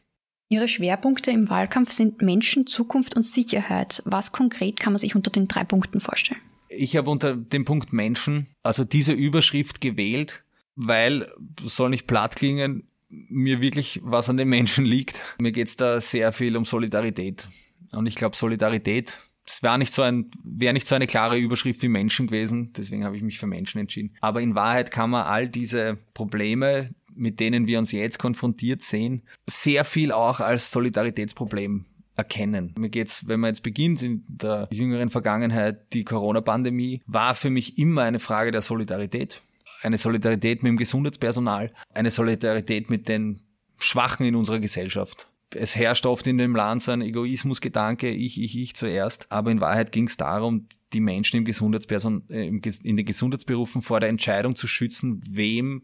Ihre 0.52 0.66
Schwerpunkte 0.66 1.30
im 1.30 1.48
Wahlkampf 1.48 1.92
sind 1.92 2.22
Menschen, 2.22 2.66
Zukunft 2.66 3.14
und 3.14 3.22
Sicherheit. 3.22 4.02
Was 4.04 4.32
konkret 4.32 4.80
kann 4.80 4.92
man 4.92 4.98
sich 4.98 5.14
unter 5.14 5.30
den 5.30 5.46
drei 5.46 5.62
Punkten 5.62 6.00
vorstellen? 6.00 6.40
Ich 6.68 6.96
habe 6.96 7.08
unter 7.08 7.36
dem 7.36 7.64
Punkt 7.64 7.92
Menschen, 7.92 8.48
also 8.64 8.82
diese 8.82 9.12
Überschrift 9.12 9.80
gewählt, 9.80 10.42
weil, 10.74 11.28
soll 11.62 11.90
nicht 11.90 12.08
platt 12.08 12.34
klingen, 12.34 12.88
mir 13.08 13.60
wirklich 13.60 14.00
was 14.02 14.28
an 14.28 14.38
den 14.38 14.48
Menschen 14.48 14.84
liegt. 14.84 15.22
Mir 15.40 15.52
geht 15.52 15.68
es 15.68 15.76
da 15.76 16.00
sehr 16.00 16.32
viel 16.32 16.56
um 16.56 16.64
Solidarität. 16.64 17.46
Und 17.92 18.06
ich 18.06 18.16
glaube, 18.16 18.36
Solidarität, 18.36 19.20
das 19.46 19.62
wäre 19.62 19.78
nicht 19.78 19.94
so 19.94 20.02
ein, 20.02 20.32
wäre 20.42 20.72
nicht 20.72 20.88
so 20.88 20.96
eine 20.96 21.06
klare 21.06 21.38
Überschrift 21.38 21.80
wie 21.82 21.88
Menschen 21.88 22.26
gewesen. 22.26 22.72
Deswegen 22.76 23.04
habe 23.04 23.16
ich 23.16 23.22
mich 23.22 23.38
für 23.38 23.46
Menschen 23.46 23.80
entschieden. 23.80 24.16
Aber 24.20 24.40
in 24.40 24.56
Wahrheit 24.56 24.90
kann 24.90 25.10
man 25.10 25.26
all 25.26 25.48
diese 25.48 25.98
Probleme, 26.12 26.90
mit 27.14 27.40
denen 27.40 27.66
wir 27.66 27.78
uns 27.78 27.92
jetzt 27.92 28.18
konfrontiert 28.18 28.82
sehen, 28.82 29.22
sehr 29.48 29.84
viel 29.84 30.12
auch 30.12 30.40
als 30.40 30.70
Solidaritätsproblem 30.70 31.86
erkennen. 32.16 32.74
Mir 32.78 32.90
geht's, 32.90 33.26
wenn 33.26 33.40
man 33.40 33.48
jetzt 33.48 33.62
beginnt 33.62 34.02
in 34.02 34.24
der 34.28 34.68
jüngeren 34.70 35.10
Vergangenheit, 35.10 35.92
die 35.92 36.04
Corona-Pandemie 36.04 37.00
war 37.06 37.34
für 37.34 37.50
mich 37.50 37.78
immer 37.78 38.02
eine 38.02 38.20
Frage 38.20 38.50
der 38.50 38.62
Solidarität. 38.62 39.42
Eine 39.82 39.96
Solidarität 39.96 40.62
mit 40.62 40.70
dem 40.70 40.76
Gesundheitspersonal, 40.76 41.72
eine 41.94 42.10
Solidarität 42.10 42.90
mit 42.90 43.08
den 43.08 43.40
Schwachen 43.78 44.26
in 44.26 44.36
unserer 44.36 44.58
Gesellschaft. 44.58 45.28
Es 45.54 45.74
herrscht 45.74 46.06
oft 46.06 46.26
in 46.26 46.38
dem 46.38 46.54
Land 46.54 46.82
so 46.82 46.92
ein 46.92 47.00
Egoismusgedanke, 47.00 48.10
ich, 48.10 48.40
ich, 48.40 48.58
ich 48.58 48.76
zuerst. 48.76 49.26
Aber 49.30 49.50
in 49.50 49.60
Wahrheit 49.60 49.90
ging 49.90 50.06
es 50.06 50.16
darum, 50.16 50.68
die 50.92 51.00
Menschen 51.00 51.38
im 51.38 51.44
Gesundheitsperson, 51.44 52.28
äh, 52.28 52.46
in 52.46 52.96
den 52.96 53.06
Gesundheitsberufen 53.06 53.82
vor 53.82 54.00
der 54.00 54.10
Entscheidung 54.10 54.54
zu 54.54 54.66
schützen, 54.66 55.22
wem 55.28 55.82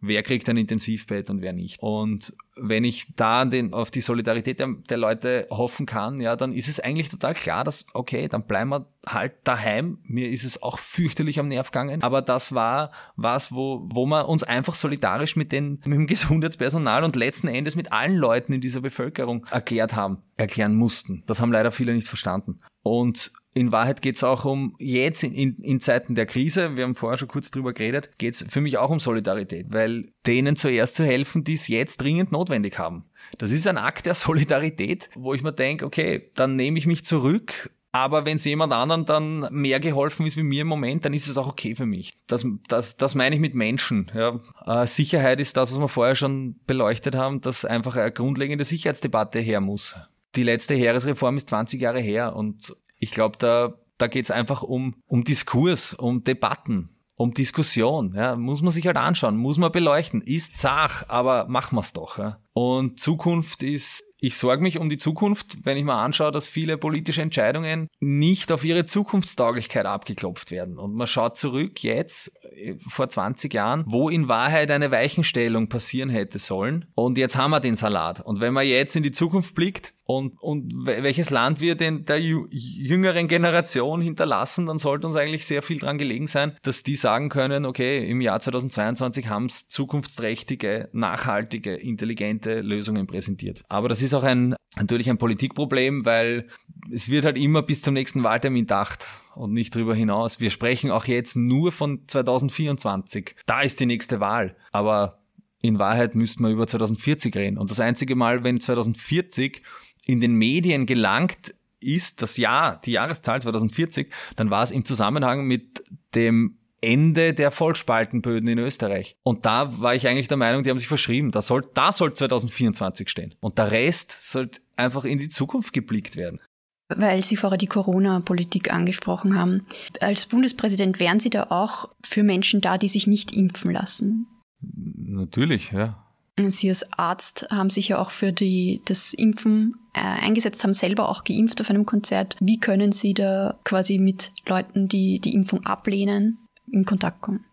wer 0.00 0.22
kriegt 0.22 0.48
ein 0.48 0.56
Intensivbett 0.56 1.30
und 1.30 1.42
wer 1.42 1.52
nicht. 1.52 1.80
Und 1.80 2.34
wenn 2.56 2.84
ich 2.84 3.14
da 3.16 3.44
den, 3.44 3.72
auf 3.72 3.90
die 3.90 4.00
Solidarität 4.00 4.60
der, 4.60 4.68
der, 4.88 4.96
Leute 4.96 5.46
hoffen 5.50 5.86
kann, 5.86 6.20
ja, 6.20 6.36
dann 6.36 6.52
ist 6.52 6.68
es 6.68 6.80
eigentlich 6.80 7.08
total 7.08 7.34
klar, 7.34 7.64
dass, 7.64 7.86
okay, 7.94 8.28
dann 8.28 8.44
bleiben 8.44 8.70
wir 8.70 8.86
halt 9.06 9.34
daheim. 9.44 9.98
Mir 10.04 10.30
ist 10.30 10.44
es 10.44 10.62
auch 10.62 10.78
fürchterlich 10.78 11.38
am 11.38 11.48
Nerv 11.48 11.70
gegangen. 11.70 12.02
Aber 12.02 12.22
das 12.22 12.54
war 12.54 12.90
was, 13.16 13.52
wo, 13.52 13.86
wo 13.90 14.06
wir 14.06 14.28
uns 14.28 14.42
einfach 14.42 14.74
solidarisch 14.74 15.36
mit, 15.36 15.52
den, 15.52 15.80
mit 15.84 15.98
dem 15.98 16.06
Gesundheitspersonal 16.08 17.04
und 17.04 17.16
letzten 17.16 17.48
Endes 17.48 17.76
mit 17.76 17.92
allen 17.92 18.16
Leuten 18.16 18.52
in 18.52 18.60
dieser 18.60 18.80
Bevölkerung 18.80 19.46
erklärt 19.50 19.94
haben, 19.94 20.22
erklären 20.36 20.74
mussten. 20.74 21.24
Das 21.26 21.40
haben 21.40 21.52
leider 21.52 21.72
viele 21.72 21.92
nicht 21.92 22.08
verstanden. 22.08 22.58
Und 22.82 23.32
in 23.54 23.72
Wahrheit 23.72 24.02
geht 24.02 24.16
es 24.16 24.24
auch 24.24 24.44
um 24.44 24.76
jetzt 24.78 25.22
in, 25.22 25.56
in, 25.56 25.80
Zeiten 25.80 26.14
der 26.14 26.26
Krise, 26.26 26.76
wir 26.76 26.84
haben 26.84 26.94
vorher 26.94 27.18
schon 27.18 27.28
kurz 27.28 27.50
drüber 27.50 27.72
geredet, 27.72 28.10
geht 28.18 28.34
es 28.34 28.44
für 28.48 28.60
mich 28.60 28.78
auch 28.78 28.90
um 28.90 29.00
Solidarität, 29.00 29.66
weil 29.70 30.12
denen 30.26 30.56
zuerst 30.56 30.96
zu 30.96 31.04
helfen, 31.04 31.44
die 31.44 31.54
es 31.54 31.68
jetzt 31.68 31.98
dringend 31.98 32.30
notwendig 32.30 32.78
haben. 32.78 33.04
Das 33.38 33.50
ist 33.50 33.66
ein 33.66 33.78
Akt 33.78 34.06
der 34.06 34.14
Solidarität, 34.14 35.08
wo 35.14 35.34
ich 35.34 35.42
mir 35.42 35.52
denke, 35.52 35.86
okay, 35.86 36.30
dann 36.34 36.56
nehme 36.56 36.78
ich 36.78 36.86
mich 36.86 37.04
zurück, 37.04 37.70
aber 37.90 38.26
wenn 38.26 38.36
es 38.36 38.44
jemand 38.44 38.72
anderen 38.72 39.06
dann 39.06 39.48
mehr 39.50 39.80
geholfen 39.80 40.26
ist 40.26 40.36
wie 40.36 40.42
mir 40.42 40.62
im 40.62 40.68
Moment, 40.68 41.04
dann 41.04 41.14
ist 41.14 41.26
es 41.26 41.38
auch 41.38 41.48
okay 41.48 41.74
für 41.74 41.86
mich. 41.86 42.12
Das, 42.26 42.46
das, 42.68 42.96
das 42.96 43.14
meine 43.14 43.34
ich 43.34 43.40
mit 43.40 43.54
Menschen. 43.54 44.10
Ja. 44.14 44.40
Äh, 44.66 44.86
Sicherheit 44.86 45.40
ist 45.40 45.56
das, 45.56 45.72
was 45.72 45.80
wir 45.80 45.88
vorher 45.88 46.14
schon 46.14 46.56
beleuchtet 46.66 47.14
haben, 47.14 47.40
dass 47.40 47.64
einfach 47.64 47.96
eine 47.96 48.12
grundlegende 48.12 48.64
Sicherheitsdebatte 48.64 49.38
her 49.38 49.60
muss. 49.60 49.96
Die 50.36 50.42
letzte 50.42 50.74
Heeresreform 50.74 51.38
ist 51.38 51.48
20 51.48 51.80
Jahre 51.80 52.00
her 52.00 52.36
und 52.36 52.76
ich 52.98 53.10
glaube, 53.10 53.36
da, 53.38 53.74
da 53.98 54.06
geht 54.06 54.24
es 54.24 54.30
einfach 54.30 54.62
um, 54.62 54.94
um 55.06 55.24
Diskurs, 55.24 55.94
um 55.94 56.24
Debatten, 56.24 56.90
um 57.14 57.34
Diskussion. 57.34 58.14
Ja. 58.14 58.36
Muss 58.36 58.62
man 58.62 58.72
sich 58.72 58.86
halt 58.86 58.96
anschauen, 58.96 59.36
muss 59.36 59.58
man 59.58 59.72
beleuchten. 59.72 60.20
Ist 60.20 60.58
zach, 60.58 61.04
aber 61.08 61.46
machen 61.48 61.76
wir 61.76 61.82
es 61.82 61.92
doch. 61.92 62.18
Ja. 62.18 62.38
Und 62.52 63.00
Zukunft 63.00 63.62
ist 63.62 64.04
ich 64.20 64.36
sorge 64.36 64.62
mich 64.62 64.78
um 64.78 64.88
die 64.88 64.98
Zukunft, 64.98 65.64
wenn 65.64 65.76
ich 65.76 65.84
mir 65.84 65.94
anschaue, 65.94 66.32
dass 66.32 66.48
viele 66.48 66.76
politische 66.76 67.22
Entscheidungen 67.22 67.88
nicht 68.00 68.50
auf 68.50 68.64
ihre 68.64 68.84
Zukunftstauglichkeit 68.84 69.86
abgeklopft 69.86 70.50
werden. 70.50 70.78
Und 70.78 70.94
man 70.94 71.06
schaut 71.06 71.36
zurück 71.36 71.82
jetzt, 71.82 72.32
äh, 72.52 72.74
vor 72.88 73.08
20 73.08 73.54
Jahren, 73.54 73.84
wo 73.86 74.08
in 74.08 74.28
Wahrheit 74.28 74.70
eine 74.70 74.90
Weichenstellung 74.90 75.68
passieren 75.68 76.10
hätte 76.10 76.38
sollen. 76.38 76.86
Und 76.94 77.16
jetzt 77.16 77.36
haben 77.36 77.50
wir 77.50 77.60
den 77.60 77.76
Salat. 77.76 78.20
Und 78.20 78.40
wenn 78.40 78.52
man 78.52 78.66
jetzt 78.66 78.96
in 78.96 79.04
die 79.04 79.12
Zukunft 79.12 79.54
blickt 79.54 79.94
Und, 80.10 80.40
und 80.40 80.72
welches 80.86 81.28
Land 81.28 81.60
wir 81.60 81.74
denn 81.74 82.06
der 82.06 82.18
jüngeren 82.18 83.28
Generation 83.28 84.00
hinterlassen, 84.00 84.64
dann 84.64 84.78
sollte 84.78 85.06
uns 85.06 85.16
eigentlich 85.16 85.44
sehr 85.44 85.60
viel 85.60 85.78
dran 85.78 85.98
gelegen 85.98 86.26
sein, 86.26 86.54
dass 86.62 86.82
die 86.82 86.94
sagen 86.94 87.28
können, 87.28 87.66
okay, 87.66 88.08
im 88.08 88.22
Jahr 88.22 88.40
2022 88.40 89.28
haben 89.28 89.46
es 89.46 89.68
zukunftsträchtige, 89.68 90.88
nachhaltige, 90.92 91.74
intelligente 91.74 92.62
Lösungen 92.62 93.06
präsentiert. 93.06 93.64
Aber 93.68 93.90
das 93.90 94.00
ist 94.00 94.14
auch 94.14 94.22
ein, 94.22 94.56
natürlich 94.78 95.10
ein 95.10 95.18
Politikproblem, 95.18 96.06
weil 96.06 96.48
es 96.90 97.10
wird 97.10 97.26
halt 97.26 97.36
immer 97.36 97.60
bis 97.60 97.82
zum 97.82 97.92
nächsten 97.92 98.22
Wahltermin 98.22 98.62
gedacht 98.62 99.06
und 99.34 99.52
nicht 99.52 99.74
darüber 99.74 99.94
hinaus. 99.94 100.40
Wir 100.40 100.50
sprechen 100.50 100.90
auch 100.90 101.04
jetzt 101.04 101.36
nur 101.36 101.70
von 101.70 102.04
2024. 102.06 103.36
Da 103.44 103.60
ist 103.60 103.78
die 103.78 103.84
nächste 103.84 104.20
Wahl. 104.20 104.56
Aber 104.72 105.18
in 105.60 105.78
Wahrheit 105.78 106.14
müssten 106.14 106.44
wir 106.44 106.50
über 106.50 106.66
2040 106.66 107.36
reden. 107.36 107.58
Und 107.58 107.70
das 107.70 107.80
einzige 107.80 108.14
Mal, 108.14 108.44
wenn 108.44 108.60
2040 108.60 109.62
in 110.08 110.20
den 110.20 110.34
Medien 110.34 110.86
gelangt 110.86 111.54
ist, 111.80 112.22
das 112.22 112.36
Jahr, 112.36 112.80
die 112.84 112.92
Jahreszahl 112.92 113.40
2040, 113.40 114.10
dann 114.34 114.50
war 114.50 114.64
es 114.64 114.72
im 114.72 114.84
Zusammenhang 114.84 115.44
mit 115.46 115.84
dem 116.14 116.58
Ende 116.80 117.34
der 117.34 117.50
Vollspaltenböden 117.50 118.48
in 118.48 118.58
Österreich. 118.58 119.16
Und 119.22 119.46
da 119.46 119.80
war 119.80 119.94
ich 119.94 120.08
eigentlich 120.08 120.28
der 120.28 120.36
Meinung, 120.36 120.62
die 120.62 120.70
haben 120.70 120.78
sich 120.78 120.88
verschrieben. 120.88 121.30
Da 121.30 121.42
soll, 121.42 121.68
da 121.74 121.92
soll 121.92 122.14
2024 122.14 123.08
stehen. 123.08 123.34
Und 123.40 123.58
der 123.58 123.70
Rest 123.70 124.30
sollte 124.30 124.60
einfach 124.76 125.04
in 125.04 125.18
die 125.18 125.28
Zukunft 125.28 125.72
geblickt 125.72 126.16
werden. 126.16 126.40
Weil 126.88 127.22
Sie 127.22 127.36
vorher 127.36 127.58
die 127.58 127.66
Corona-Politik 127.66 128.72
angesprochen 128.72 129.38
haben. 129.38 129.66
Als 130.00 130.26
Bundespräsident 130.26 131.00
wären 131.00 131.20
Sie 131.20 131.30
da 131.30 131.48
auch 131.50 131.90
für 132.04 132.22
Menschen 132.22 132.60
da, 132.60 132.78
die 132.78 132.88
sich 132.88 133.06
nicht 133.06 133.32
impfen 133.32 133.72
lassen? 133.72 134.26
Natürlich, 134.60 135.72
ja. 135.72 136.04
Sie 136.48 136.68
als 136.68 136.92
Arzt 136.92 137.48
haben 137.50 137.70
sich 137.70 137.88
ja 137.88 137.98
auch 137.98 138.12
für 138.12 138.32
die, 138.32 138.80
das 138.84 139.12
Impfen 139.12 139.74
eingesetzt, 140.02 140.62
haben 140.64 140.72
selber 140.72 141.08
auch 141.08 141.24
geimpft 141.24 141.60
auf 141.60 141.70
einem 141.70 141.86
Konzert. 141.86 142.36
Wie 142.40 142.58
können 142.58 142.92
Sie 142.92 143.14
da 143.14 143.58
quasi 143.64 143.98
mit 143.98 144.32
Leuten, 144.46 144.88
die 144.88 145.20
die 145.20 145.34
Impfung 145.34 145.64
ablehnen, 145.66 146.38
in 146.70 146.84
Kontakt 146.84 147.20
kommen? 147.20 147.44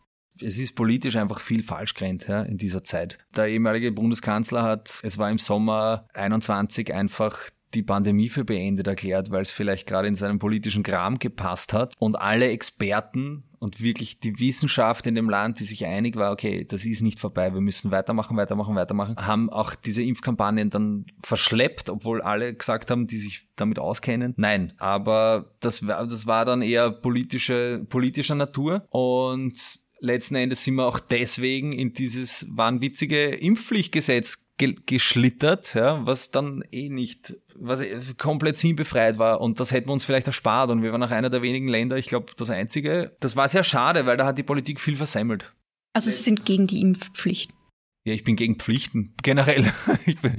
Es 0.42 0.58
ist 0.58 0.76
politisch 0.76 1.16
einfach 1.16 1.40
viel 1.40 1.64
falsch 1.64 1.94
gerannt 1.94 2.28
ja, 2.28 2.42
in 2.42 2.58
dieser 2.58 2.84
Zeit. 2.84 3.18
Der 3.36 3.48
ehemalige 3.48 3.92
Bundeskanzler 3.92 4.64
hat, 4.64 5.00
es 5.04 5.18
war 5.18 5.32
im 5.32 5.38
Sommer 5.38 6.08
21 6.14 6.94
einfach 6.94 7.50
die 7.76 7.84
Pandemie 7.84 8.30
für 8.30 8.46
beendet 8.46 8.88
erklärt, 8.88 9.32
weil 9.32 9.44
es 9.44 9.52
vielleicht 9.52 9.88
gerade 9.88 10.08
in 10.08 10.16
seinem 10.16 10.40
politischen 10.40 10.84
Kram 10.84 11.20
gepasst 11.20 11.74
hat. 11.74 11.94
Und 12.00 12.16
alle 12.16 12.50
Experten 12.50 13.44
und 13.60 13.82
wirklich 13.82 14.20
die 14.20 14.40
Wissenschaft 14.40 15.08
in 15.08 15.16
dem 15.16 15.30
Land, 15.30 15.60
die 15.60 15.64
sich 15.64 15.86
einig 15.86 16.16
war, 16.16 16.32
okay, 16.32 16.66
das 16.66 16.86
ist 16.86 17.02
nicht 17.02 17.20
vorbei, 17.20 17.54
wir 17.54 17.62
müssen 17.62 17.92
weitermachen, 17.92 18.38
weitermachen, 18.38 18.76
weitermachen, 18.76 19.16
haben 19.18 19.50
auch 19.50 19.76
diese 19.76 20.04
Impfkampagnen 20.04 20.70
dann 20.70 21.06
verschleppt, 21.24 21.90
obwohl 21.90 22.22
alle 22.22 22.54
gesagt 22.54 22.92
haben, 22.92 23.08
die 23.08 23.18
sich 23.18 23.48
damit 23.56 23.80
auskennen. 23.80 24.34
Nein, 24.38 24.74
aber 24.78 25.56
das 25.60 25.88
war, 25.88 26.06
das 26.06 26.28
war 26.28 26.46
dann 26.46 26.62
eher 26.62 26.92
politische, 26.92 27.86
politischer 27.90 28.36
Natur 28.36 28.86
und 28.90 29.60
letzten 30.00 30.36
Endes 30.36 30.64
sind 30.64 30.76
wir 30.76 30.86
auch 30.86 31.00
deswegen 31.00 31.74
in 31.74 31.94
dieses 31.94 32.46
wahnwitzige 32.50 33.30
Impfpflichtgesetz 33.30 34.45
ge 34.58 34.76
geschlittert, 34.86 35.74
ja, 35.74 36.06
was 36.06 36.32
dann 36.32 36.64
eh 36.72 36.90
nicht, 36.90 37.36
was 37.56 37.82
eh 37.82 38.00
komplett 38.18 38.58
sinnbefreit 38.58 39.18
war 39.18 39.42
und 39.42 39.60
das 39.60 39.72
hätten 39.72 39.90
wir 39.90 39.94
uns 39.94 40.06
vielleicht 40.06 40.28
erspart 40.28 40.70
und 40.72 40.82
wir 40.82 40.92
waren 40.92 41.04
auch 41.04 41.12
einer 41.12 41.30
der 41.30 41.42
wenigen 41.42 41.68
Länder, 41.68 41.98
ich 41.98 42.08
glaube 42.08 42.34
das 42.38 42.50
einzige. 42.50 43.16
Das 43.20 43.36
war 43.36 43.50
sehr 43.50 43.64
schade, 43.64 44.06
weil 44.06 44.18
da 44.18 44.26
hat 44.26 44.38
die 44.38 44.44
Politik 44.44 44.80
viel 44.80 44.96
versemmelt. 44.96 45.54
Also 45.94 46.10
Sie 46.10 46.24
sind 46.24 46.46
gegen 46.46 46.68
die 46.68 46.82
Impfpflicht? 46.82 47.52
Ja, 48.06 48.14
ich 48.14 48.24
bin 48.24 48.36
gegen 48.36 48.58
Pflichten, 48.58 49.14
generell. 49.24 49.74
Ich 50.06 50.20
bin, 50.22 50.36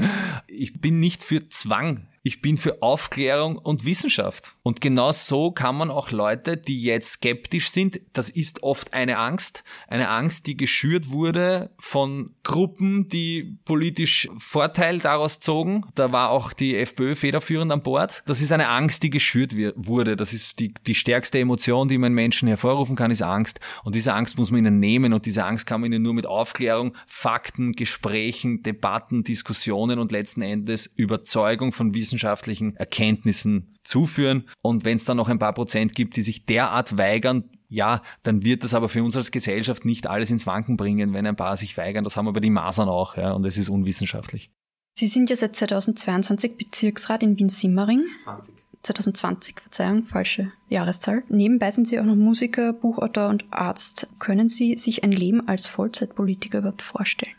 ich 0.46 0.80
bin 0.80 1.00
nicht 1.00 1.22
für 1.22 1.48
Zwang 1.48 2.06
ich 2.26 2.42
bin 2.42 2.56
für 2.56 2.82
Aufklärung 2.82 3.56
und 3.56 3.84
Wissenschaft. 3.84 4.56
Und 4.64 4.80
genau 4.80 5.12
so 5.12 5.52
kann 5.52 5.76
man 5.76 5.92
auch 5.92 6.10
Leute, 6.10 6.56
die 6.56 6.82
jetzt 6.82 7.12
skeptisch 7.12 7.70
sind, 7.70 8.00
das 8.14 8.30
ist 8.30 8.64
oft 8.64 8.94
eine 8.94 9.18
Angst, 9.18 9.62
eine 9.86 10.08
Angst, 10.08 10.48
die 10.48 10.56
geschürt 10.56 11.10
wurde 11.10 11.70
von 11.78 12.34
Gruppen, 12.42 13.08
die 13.08 13.56
politisch 13.64 14.28
Vorteil 14.38 14.98
daraus 14.98 15.38
zogen. 15.38 15.82
Da 15.94 16.10
war 16.10 16.30
auch 16.30 16.52
die 16.52 16.74
FPÖ 16.74 17.14
federführend 17.14 17.70
an 17.70 17.84
Bord. 17.84 18.24
Das 18.26 18.40
ist 18.40 18.50
eine 18.50 18.70
Angst, 18.70 19.04
die 19.04 19.10
geschürt 19.10 19.54
wurde. 19.76 20.16
Das 20.16 20.32
ist 20.32 20.58
die, 20.58 20.74
die 20.74 20.96
stärkste 20.96 21.38
Emotion, 21.38 21.86
die 21.86 21.96
man 21.96 22.12
Menschen 22.12 22.48
hervorrufen 22.48 22.96
kann, 22.96 23.12
ist 23.12 23.22
Angst. 23.22 23.60
Und 23.84 23.94
diese 23.94 24.14
Angst 24.14 24.36
muss 24.36 24.50
man 24.50 24.66
ihnen 24.66 24.80
nehmen 24.80 25.12
und 25.12 25.26
diese 25.26 25.44
Angst 25.44 25.64
kann 25.64 25.80
man 25.80 25.92
ihnen 25.92 26.02
nur 26.02 26.14
mit 26.14 26.26
Aufklärung, 26.26 26.96
Fakten, 27.06 27.74
Gesprächen, 27.74 28.64
Debatten, 28.64 29.22
Diskussionen 29.22 30.00
und 30.00 30.10
letzten 30.10 30.42
Endes 30.42 30.86
Überzeugung 30.86 31.70
von 31.70 31.94
Wissenschaft 31.94 32.15
wissenschaftlichen 32.16 32.76
Erkenntnissen 32.76 33.68
zuführen. 33.84 34.48
Und 34.62 34.84
wenn 34.84 34.96
es 34.96 35.04
dann 35.04 35.18
noch 35.18 35.28
ein 35.28 35.38
paar 35.38 35.52
Prozent 35.52 35.94
gibt, 35.94 36.16
die 36.16 36.22
sich 36.22 36.46
derart 36.46 36.96
weigern, 36.96 37.44
ja, 37.68 38.00
dann 38.22 38.42
wird 38.44 38.64
das 38.64 38.74
aber 38.74 38.88
für 38.88 39.02
uns 39.02 39.16
als 39.16 39.30
Gesellschaft 39.30 39.84
nicht 39.84 40.06
alles 40.06 40.30
ins 40.30 40.46
Wanken 40.46 40.76
bringen, 40.76 41.12
wenn 41.12 41.26
ein 41.26 41.36
paar 41.36 41.56
sich 41.56 41.76
weigern. 41.76 42.04
Das 42.04 42.16
haben 42.16 42.26
wir 42.26 42.32
bei 42.32 42.40
den 42.40 42.52
Masern 42.52 42.88
auch, 42.88 43.16
ja, 43.16 43.32
und 43.32 43.44
es 43.44 43.58
ist 43.58 43.68
unwissenschaftlich. 43.68 44.50
Sie 44.94 45.08
sind 45.08 45.28
ja 45.28 45.36
seit 45.36 45.54
2022 45.56 46.56
Bezirksrat 46.56 47.22
in 47.22 47.38
Wien-Simmering. 47.38 48.04
20. 48.20 48.54
2020, 48.82 49.60
Verzeihung, 49.60 50.04
falsche 50.04 50.52
Jahreszahl. 50.68 51.24
Nebenbei 51.28 51.72
sind 51.72 51.88
Sie 51.88 51.98
auch 51.98 52.04
noch 52.04 52.14
Musiker, 52.14 52.72
Buchautor 52.72 53.28
und 53.28 53.44
Arzt. 53.50 54.08
Können 54.20 54.48
Sie 54.48 54.76
sich 54.76 55.02
ein 55.02 55.10
Leben 55.10 55.46
als 55.48 55.66
Vollzeitpolitiker 55.66 56.58
überhaupt 56.58 56.82
vorstellen? 56.82 57.34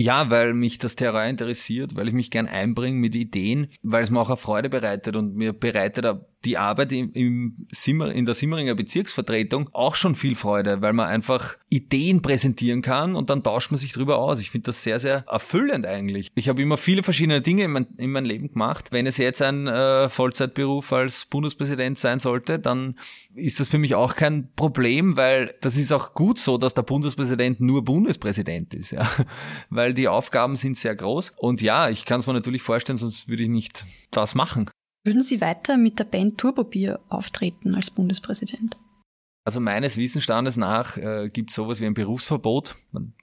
Ja, 0.00 0.30
weil 0.30 0.54
mich 0.54 0.78
das 0.78 0.94
Terrain 0.94 1.30
interessiert, 1.30 1.96
weil 1.96 2.06
ich 2.06 2.14
mich 2.14 2.30
gern 2.30 2.46
einbringe 2.46 2.96
mit 2.96 3.16
Ideen, 3.16 3.66
weil 3.82 4.04
es 4.04 4.10
mir 4.10 4.20
auch 4.20 4.28
eine 4.28 4.36
Freude 4.36 4.68
bereitet 4.68 5.16
und 5.16 5.34
mir 5.34 5.52
bereitet 5.52 6.06
die 6.48 6.56
Arbeit 6.56 6.92
im, 6.92 7.12
im 7.12 7.66
Simmer, 7.70 8.10
in 8.10 8.24
der 8.24 8.34
Simmeringer 8.34 8.74
Bezirksvertretung 8.74 9.68
auch 9.74 9.94
schon 9.94 10.14
viel 10.14 10.34
Freude, 10.34 10.80
weil 10.80 10.94
man 10.94 11.06
einfach 11.06 11.56
Ideen 11.68 12.22
präsentieren 12.22 12.80
kann 12.80 13.14
und 13.14 13.28
dann 13.28 13.42
tauscht 13.42 13.70
man 13.70 13.76
sich 13.76 13.92
drüber 13.92 14.16
aus. 14.16 14.40
Ich 14.40 14.50
finde 14.50 14.66
das 14.66 14.82
sehr, 14.82 14.98
sehr 14.98 15.26
erfüllend 15.28 15.84
eigentlich. 15.84 16.30
Ich 16.36 16.48
habe 16.48 16.62
immer 16.62 16.78
viele 16.78 17.02
verschiedene 17.02 17.42
Dinge 17.42 17.64
in 17.64 17.72
mein, 17.72 17.86
in 17.98 18.10
mein 18.10 18.24
Leben 18.24 18.48
gemacht. 18.50 18.86
Wenn 18.90 19.06
es 19.06 19.18
jetzt 19.18 19.42
ein 19.42 19.66
äh, 19.66 20.08
Vollzeitberuf 20.08 20.90
als 20.90 21.26
Bundespräsident 21.26 21.98
sein 21.98 22.18
sollte, 22.18 22.58
dann 22.58 22.98
ist 23.34 23.60
das 23.60 23.68
für 23.68 23.78
mich 23.78 23.94
auch 23.94 24.16
kein 24.16 24.50
Problem, 24.56 25.18
weil 25.18 25.54
das 25.60 25.76
ist 25.76 25.92
auch 25.92 26.14
gut 26.14 26.38
so, 26.38 26.56
dass 26.56 26.72
der 26.72 26.82
Bundespräsident 26.82 27.60
nur 27.60 27.84
Bundespräsident 27.84 28.72
ist, 28.72 28.92
ja. 28.92 29.06
Weil 29.68 29.92
die 29.92 30.08
Aufgaben 30.08 30.56
sind 30.56 30.78
sehr 30.78 30.96
groß. 30.96 31.34
Und 31.36 31.60
ja, 31.60 31.90
ich 31.90 32.06
kann 32.06 32.20
es 32.20 32.26
mir 32.26 32.32
natürlich 32.32 32.62
vorstellen, 32.62 32.98
sonst 32.98 33.28
würde 33.28 33.42
ich 33.42 33.50
nicht 33.50 33.84
das 34.10 34.34
machen. 34.34 34.70
Würden 35.08 35.22
Sie 35.22 35.40
weiter 35.40 35.78
mit 35.78 35.98
der 35.98 36.04
Band 36.04 36.36
Turbobier 36.36 37.00
auftreten 37.08 37.74
als 37.74 37.90
Bundespräsident? 37.90 38.76
Also 39.42 39.58
meines 39.58 39.96
Wissensstandes 39.96 40.58
nach 40.58 40.98
äh, 40.98 41.30
gibt 41.32 41.48
es 41.48 41.56
sowas 41.56 41.80
wie 41.80 41.86
ein 41.86 41.94
Berufsverbot. 41.94 42.76
Man 42.92 43.14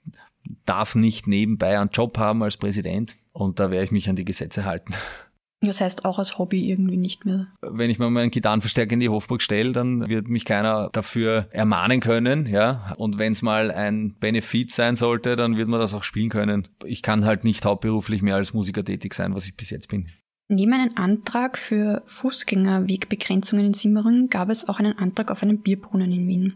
darf 0.64 0.96
nicht 0.96 1.28
nebenbei 1.28 1.78
einen 1.78 1.90
Job 1.90 2.18
haben 2.18 2.42
als 2.42 2.56
Präsident 2.56 3.14
und 3.30 3.60
da 3.60 3.70
werde 3.70 3.84
ich 3.84 3.92
mich 3.92 4.08
an 4.08 4.16
die 4.16 4.24
Gesetze 4.24 4.64
halten. 4.64 4.94
Das 5.60 5.80
heißt 5.80 6.04
auch 6.04 6.18
als 6.18 6.38
Hobby 6.38 6.68
irgendwie 6.68 6.96
nicht 6.96 7.24
mehr. 7.24 7.46
Wenn 7.62 7.88
ich 7.88 8.00
mal 8.00 8.10
meinen 8.10 8.32
Gitarrenverstärker 8.32 8.94
in 8.94 9.00
die 9.00 9.08
Hofburg 9.08 9.40
stelle, 9.40 9.70
dann 9.70 10.08
wird 10.08 10.26
mich 10.26 10.44
keiner 10.44 10.90
dafür 10.92 11.46
ermahnen 11.52 12.00
können, 12.00 12.46
ja. 12.46 12.94
Und 12.98 13.18
wenn 13.18 13.32
es 13.32 13.42
mal 13.42 13.70
ein 13.70 14.16
Benefit 14.18 14.72
sein 14.72 14.96
sollte, 14.96 15.36
dann 15.36 15.56
wird 15.56 15.68
man 15.68 15.78
das 15.78 15.94
auch 15.94 16.02
spielen 16.02 16.30
können. 16.30 16.66
Ich 16.84 17.02
kann 17.02 17.24
halt 17.24 17.44
nicht 17.44 17.64
hauptberuflich 17.64 18.22
mehr 18.22 18.34
als 18.34 18.54
Musiker 18.54 18.84
tätig 18.84 19.14
sein, 19.14 19.36
was 19.36 19.46
ich 19.46 19.56
bis 19.56 19.70
jetzt 19.70 19.86
bin. 19.86 20.08
Neben 20.48 20.72
einem 20.72 20.92
Antrag 20.94 21.58
für 21.58 22.02
Fußgängerwegbegrenzungen 22.06 23.66
in 23.66 23.74
Simmering 23.74 24.28
gab 24.30 24.48
es 24.48 24.68
auch 24.68 24.78
einen 24.78 24.96
Antrag 24.96 25.32
auf 25.32 25.42
einen 25.42 25.58
Bierbrunnen 25.58 26.12
in 26.12 26.28
Wien. 26.28 26.54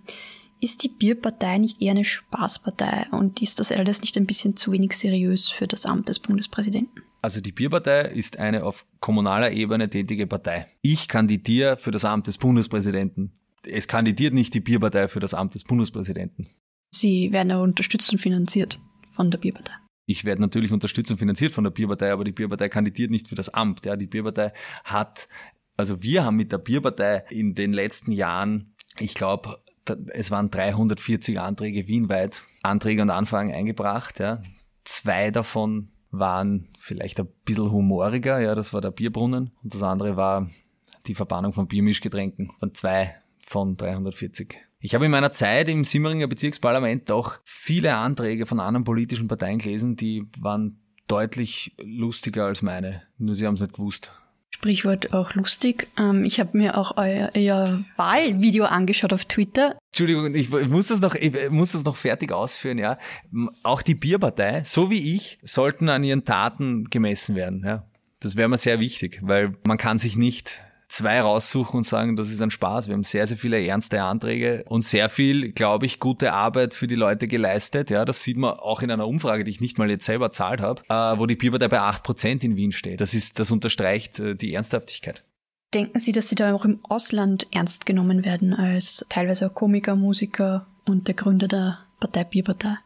Ist 0.61 0.85
die 0.85 0.89
Bierpartei 0.89 1.59
nicht 1.59 1.83
eher 1.83 1.93
eine 1.93 2.05
Spaßpartei 2.05 3.07
und 3.11 3.43
ist 3.43 3.59
das 3.59 3.73
alles 3.73 4.03
nicht 4.03 4.17
ein 4.17 4.27
bisschen 4.27 4.57
zu 4.57 4.71
wenig 4.71 4.93
seriös 4.93 5.51
für 5.51 5.67
das 5.67 5.87
Amt 5.87 6.09
des 6.09 6.21
Bundespräsidenten? 6.21 7.03
Also 7.23 7.41
die 7.41 7.51
Bierpartei 7.51 8.03
ist 8.03 8.39
eine 8.39 8.65
auf 8.65 8.87
kommunaler 9.01 9.51
Ebene 9.51 9.91
tätige 9.91 10.27
Partei. 10.27 10.69
Ich 10.83 11.09
kandidiere 11.09 11.77
für 11.77 11.91
das 11.91 12.05
Amt 12.05 12.29
des 12.29 12.39
Bundespräsidenten. 12.39 13.33
Es 13.65 13.89
kandidiert 13.89 14.35
nicht 14.35 14.55
die 14.55 14.61
Bierpartei 14.61 15.09
für 15.09 15.21
das 15.21 15.35
Amt 15.35 15.55
des 15.55 15.65
Bundespräsidenten. 15.65 16.49
Sie 16.93 17.33
werden 17.33 17.51
ja 17.51 17.59
unterstützt 17.59 18.13
und 18.13 18.19
finanziert 18.19 18.79
von 19.11 19.31
der 19.31 19.39
Bierpartei 19.39 19.73
ich 20.11 20.25
werde 20.25 20.41
natürlich 20.41 20.73
unterstützt 20.73 21.13
und 21.13 21.19
finanziert 21.19 21.53
von 21.53 21.63
der 21.63 21.71
Bierpartei, 21.71 22.11
aber 22.11 22.25
die 22.25 22.33
Bierpartei 22.33 22.69
kandidiert 22.69 23.13
nicht 23.13 23.29
für 23.29 23.37
das 23.37 23.49
Amt. 23.49 23.87
Ja, 23.87 23.95
die 23.95 24.09
Bierpartei 24.09 24.53
hat, 24.83 25.29
also 25.77 26.03
wir 26.03 26.25
haben 26.25 26.37
mit 26.37 26.51
der 26.51 26.59
Bierpartei 26.59 27.25
in 27.31 27.55
den 27.55 27.73
letzten 27.73 28.11
Jahren, 28.11 28.75
ich 28.99 29.15
glaube, 29.15 29.59
es 30.09 30.33
waren 30.33 30.51
340 30.51 31.39
Anträge 31.39 31.87
wienweit, 31.87 32.43
Anträge 32.63 33.03
und 33.03 33.11
Anfragen 33.11 33.53
eingebracht. 33.53 34.19
Ja. 34.19 34.43
Zwei 34.85 35.31
davon 35.31 35.93
waren 36.11 36.69
vielleicht 36.81 37.21
ein 37.21 37.29
bisschen 37.45 37.71
humoriger, 37.71 38.41
ja, 38.41 38.57
das 38.57 38.75
war 38.75 38.81
der 38.81 38.91
Bierbrunnen 38.91 39.53
und 39.63 39.75
das 39.75 39.83
andere 39.83 40.17
war 40.17 40.51
die 41.07 41.15
Verbannung 41.15 41.53
von 41.53 41.69
Biermischgetränken 41.69 42.51
von 42.59 42.75
zwei 42.75 43.15
von 43.47 43.77
340. 43.77 44.57
Ich 44.83 44.95
habe 44.95 45.05
in 45.05 45.11
meiner 45.11 45.31
Zeit 45.33 45.69
im 45.69 45.85
Simmeringer 45.85 46.27
Bezirksparlament 46.27 47.11
auch 47.11 47.35
viele 47.45 47.97
Anträge 47.97 48.47
von 48.47 48.61
anderen 48.61 48.85
politischen 48.85 49.29
Parteien 49.29 49.59
gelesen, 49.59 49.95
die 49.95 50.27
waren 50.39 50.81
deutlich 51.07 51.75
lustiger 51.83 52.47
als 52.47 52.63
meine. 52.63 53.03
Nur 53.19 53.35
sie 53.35 53.47
haben 53.47 53.55
es 53.55 53.61
nicht 53.61 53.75
gewusst. 53.75 54.11
Sprichwort 54.49 55.13
auch 55.13 55.35
lustig. 55.35 55.89
Ähm, 55.99 56.25
ich 56.25 56.41
habe 56.41 56.57
mir 56.57 56.79
auch 56.79 56.97
euer, 56.97 57.31
euer, 57.35 57.85
Wahlvideo 57.97 58.65
angeschaut 58.65 59.13
auf 59.13 59.27
Twitter. 59.27 59.77
Entschuldigung, 59.91 60.35
ich, 60.35 60.51
muss 60.51 60.89
das 60.89 61.01
noch, 61.01 61.15
ich 61.15 61.51
muss 61.51 61.73
das 61.73 61.85
noch 61.85 61.97
fertig 61.97 62.33
ausführen, 62.33 62.79
ja. 62.79 62.99
Auch 63.63 63.83
die 63.83 63.95
Bierpartei, 63.95 64.63
so 64.65 64.91
wie 64.91 65.15
ich, 65.15 65.39
sollten 65.43 65.91
an 65.91 66.05
ihren 66.05 66.25
Taten 66.25 66.85
gemessen 66.85 67.37
werden, 67.37 67.63
ja. 67.65 67.87
Das 68.21 68.37
wäre 68.37 68.49
mir 68.49 68.59
sehr 68.59 68.81
wichtig, 68.81 69.21
weil 69.23 69.57
man 69.65 69.79
kann 69.79 69.99
sich 69.99 70.17
nicht 70.17 70.63
zwei 70.91 71.21
raussuchen 71.21 71.79
und 71.79 71.85
sagen, 71.85 72.17
das 72.17 72.31
ist 72.31 72.43
ein 72.43 72.51
Spaß. 72.51 72.89
Wir 72.89 72.95
haben 72.95 73.05
sehr, 73.05 73.27
sehr 73.27 73.37
viele 73.37 73.65
ernste 73.65 74.03
Anträge 74.03 74.65
und 74.69 74.83
sehr 74.83 75.09
viel, 75.09 75.53
glaube 75.53 75.87
ich, 75.87 76.01
gute 76.01 76.33
Arbeit 76.33 76.75
für 76.75 76.87
die 76.87 76.97
Leute 76.97 77.29
geleistet. 77.29 77.91
Ja, 77.91 78.05
das 78.05 78.23
sieht 78.23 78.37
man 78.37 78.55
auch 78.55 78.83
in 78.83 78.91
einer 78.91 79.07
Umfrage, 79.07 79.45
die 79.45 79.51
ich 79.51 79.61
nicht 79.61 79.79
mal 79.79 79.89
jetzt 79.89 80.05
selber 80.05 80.33
zahlt 80.33 80.61
habe, 80.61 80.83
äh, 80.89 81.19
wo 81.19 81.27
die 81.27 81.37
Bierpartei 81.37 81.69
bei 81.69 81.81
acht 81.81 82.03
Prozent 82.03 82.45
in 82.45 82.57
Wien 82.57 82.73
steht. 82.73 83.01
Das 83.01 83.15
ist, 83.15 83.39
das 83.39 83.51
unterstreicht 83.51 84.19
äh, 84.19 84.35
die 84.35 84.53
Ernsthaftigkeit. 84.53 85.25
Denken 85.73 86.01
Sie, 86.01 86.11
dass 86.11 86.29
Sie 86.29 86.35
da 86.35 86.53
auch 86.53 86.65
im 86.65 86.81
Ausland 86.83 87.47
ernst 87.53 87.87
genommen 87.87 88.25
werden 88.25 88.53
als 88.53 89.07
teilweise 89.09 89.47
auch 89.47 89.55
Komiker, 89.55 89.95
Musiker 89.95 90.67
und 90.87 91.07
der 91.07 91.15
Gründer 91.15 91.47
der 91.47 91.79
Partei 92.01 92.25
Bierpartei? 92.25 92.77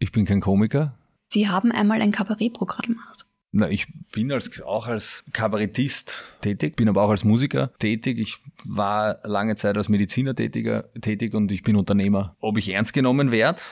Ich 0.00 0.10
bin 0.10 0.24
kein 0.24 0.40
Komiker. 0.40 0.98
Sie 1.28 1.48
haben 1.48 1.70
einmal 1.70 2.02
ein 2.02 2.10
Kabarettprogramm 2.10 2.86
gemacht. 2.86 3.26
Na, 3.56 3.70
ich 3.70 3.86
bin 4.10 4.32
als, 4.32 4.60
auch 4.62 4.88
als 4.88 5.22
Kabarettist 5.32 6.24
tätig, 6.40 6.74
bin 6.74 6.88
aber 6.88 7.02
auch 7.02 7.10
als 7.10 7.22
Musiker 7.22 7.70
tätig. 7.78 8.18
Ich 8.18 8.38
war 8.64 9.20
lange 9.22 9.54
Zeit 9.54 9.76
als 9.76 9.88
Mediziner 9.88 10.34
tätiger, 10.34 10.92
tätig 11.00 11.34
und 11.34 11.52
ich 11.52 11.62
bin 11.62 11.76
Unternehmer. 11.76 12.34
Ob 12.40 12.58
ich 12.58 12.74
ernst 12.74 12.92
genommen 12.92 13.30
werde? 13.30 13.62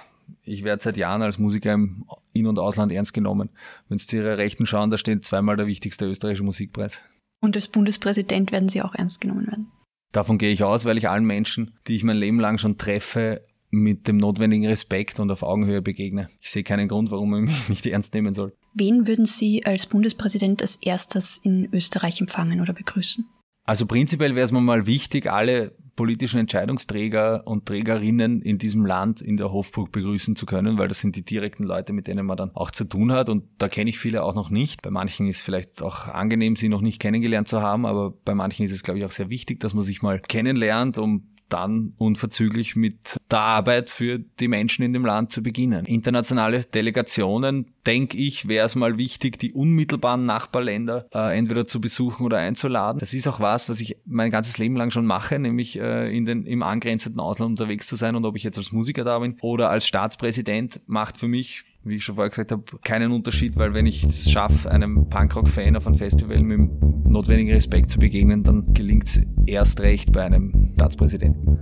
Ich 0.44 0.62
werde 0.62 0.80
seit 0.80 0.96
Jahren 0.96 1.22
als 1.22 1.40
Musiker 1.40 1.72
im 1.72 2.04
In- 2.32 2.46
und 2.46 2.60
Ausland 2.60 2.92
ernst 2.92 3.12
genommen. 3.12 3.50
Wenn 3.88 3.98
Sie 3.98 4.06
zu 4.06 4.16
Ihrer 4.16 4.38
Rechten 4.38 4.66
schauen, 4.66 4.92
da 4.92 4.98
steht 4.98 5.24
zweimal 5.24 5.56
der 5.56 5.66
wichtigste 5.66 6.06
österreichische 6.06 6.44
Musikpreis. 6.44 7.00
Und 7.40 7.56
als 7.56 7.66
Bundespräsident 7.66 8.52
werden 8.52 8.68
Sie 8.68 8.82
auch 8.82 8.94
ernst 8.94 9.20
genommen 9.20 9.48
werden? 9.48 9.72
Davon 10.12 10.38
gehe 10.38 10.52
ich 10.52 10.62
aus, 10.62 10.84
weil 10.84 10.96
ich 10.96 11.08
allen 11.08 11.24
Menschen, 11.24 11.76
die 11.88 11.96
ich 11.96 12.04
mein 12.04 12.18
Leben 12.18 12.38
lang 12.38 12.58
schon 12.58 12.78
treffe, 12.78 13.44
mit 13.70 14.06
dem 14.06 14.18
notwendigen 14.18 14.66
Respekt 14.66 15.18
und 15.18 15.30
auf 15.32 15.42
Augenhöhe 15.42 15.82
begegne. 15.82 16.28
Ich 16.40 16.50
sehe 16.50 16.62
keinen 16.62 16.86
Grund, 16.86 17.10
warum 17.10 17.30
man 17.30 17.44
mich 17.44 17.68
nicht 17.68 17.86
ernst 17.86 18.14
nehmen 18.14 18.32
soll. 18.32 18.52
Wen 18.74 19.06
würden 19.06 19.26
Sie 19.26 19.64
als 19.66 19.86
Bundespräsident 19.86 20.62
als 20.62 20.76
erstes 20.76 21.38
in 21.38 21.68
Österreich 21.72 22.20
empfangen 22.20 22.60
oder 22.60 22.72
begrüßen? 22.72 23.26
Also 23.64 23.86
prinzipiell 23.86 24.34
wäre 24.34 24.44
es 24.44 24.52
mir 24.52 24.60
mal 24.60 24.86
wichtig, 24.86 25.30
alle 25.30 25.76
politischen 25.94 26.38
Entscheidungsträger 26.38 27.46
und 27.46 27.66
Trägerinnen 27.66 28.40
in 28.40 28.58
diesem 28.58 28.86
Land 28.86 29.20
in 29.20 29.36
der 29.36 29.52
Hofburg 29.52 29.92
begrüßen 29.92 30.36
zu 30.36 30.46
können, 30.46 30.78
weil 30.78 30.88
das 30.88 31.00
sind 31.00 31.16
die 31.16 31.24
direkten 31.24 31.64
Leute, 31.64 31.92
mit 31.92 32.06
denen 32.06 32.26
man 32.26 32.36
dann 32.36 32.50
auch 32.54 32.70
zu 32.70 32.84
tun 32.84 33.12
hat. 33.12 33.28
Und 33.28 33.44
da 33.58 33.68
kenne 33.68 33.90
ich 33.90 33.98
viele 33.98 34.22
auch 34.22 34.34
noch 34.34 34.50
nicht. 34.50 34.82
Bei 34.82 34.90
manchen 34.90 35.28
ist 35.28 35.42
vielleicht 35.42 35.82
auch 35.82 36.08
angenehm, 36.08 36.56
sie 36.56 36.68
noch 36.68 36.80
nicht 36.80 36.98
kennengelernt 36.98 37.48
zu 37.48 37.60
haben, 37.60 37.84
aber 37.84 38.10
bei 38.24 38.34
manchen 38.34 38.64
ist 38.64 38.72
es, 38.72 38.82
glaube 38.82 38.98
ich, 38.98 39.04
auch 39.04 39.12
sehr 39.12 39.28
wichtig, 39.28 39.60
dass 39.60 39.74
man 39.74 39.84
sich 39.84 40.02
mal 40.02 40.18
kennenlernt, 40.18 40.98
um 40.98 41.28
dann 41.52 41.94
unverzüglich 41.98 42.76
mit 42.76 43.16
der 43.30 43.40
Arbeit 43.40 43.90
für 43.90 44.18
die 44.18 44.48
Menschen 44.48 44.82
in 44.84 44.92
dem 44.92 45.04
Land 45.04 45.32
zu 45.32 45.42
beginnen. 45.42 45.84
Internationale 45.84 46.64
Delegationen, 46.64 47.66
denke 47.86 48.16
ich, 48.16 48.48
wäre 48.48 48.66
es 48.66 48.74
mal 48.74 48.96
wichtig, 48.96 49.38
die 49.38 49.52
unmittelbaren 49.52 50.24
Nachbarländer 50.24 51.06
äh, 51.12 51.36
entweder 51.36 51.66
zu 51.66 51.80
besuchen 51.80 52.24
oder 52.24 52.38
einzuladen. 52.38 53.00
Das 53.00 53.14
ist 53.14 53.26
auch 53.26 53.40
was, 53.40 53.68
was 53.68 53.80
ich 53.80 53.96
mein 54.04 54.30
ganzes 54.30 54.58
Leben 54.58 54.76
lang 54.76 54.90
schon 54.90 55.06
mache, 55.06 55.38
nämlich 55.38 55.78
äh, 55.78 56.16
in 56.16 56.24
den, 56.24 56.46
im 56.46 56.62
angrenzenden 56.62 57.20
Ausland 57.20 57.50
unterwegs 57.50 57.86
zu 57.86 57.96
sein 57.96 58.14
und 58.16 58.24
ob 58.24 58.36
ich 58.36 58.44
jetzt 58.44 58.58
als 58.58 58.72
Musiker 58.72 59.04
da 59.04 59.18
bin 59.18 59.36
oder 59.40 59.70
als 59.70 59.86
Staatspräsident, 59.86 60.80
macht 60.86 61.18
für 61.18 61.28
mich 61.28 61.64
wie 61.84 61.96
ich 61.96 62.04
schon 62.04 62.14
vorher 62.14 62.30
gesagt 62.30 62.52
habe, 62.52 62.62
keinen 62.84 63.12
Unterschied, 63.12 63.56
weil 63.56 63.74
wenn 63.74 63.86
ich 63.86 64.04
es 64.04 64.30
schaffe, 64.30 64.70
einem 64.70 65.08
Punkrock-Fan 65.08 65.76
auf 65.76 65.86
einem 65.86 65.96
Festival 65.96 66.42
mit 66.42 66.58
dem 66.58 66.70
notwendigen 67.04 67.52
Respekt 67.52 67.90
zu 67.90 67.98
begegnen, 67.98 68.42
dann 68.42 68.72
gelingt 68.72 69.08
es 69.08 69.20
erst 69.46 69.80
recht 69.80 70.12
bei 70.12 70.22
einem 70.22 70.72
Staatspräsidenten. 70.74 71.58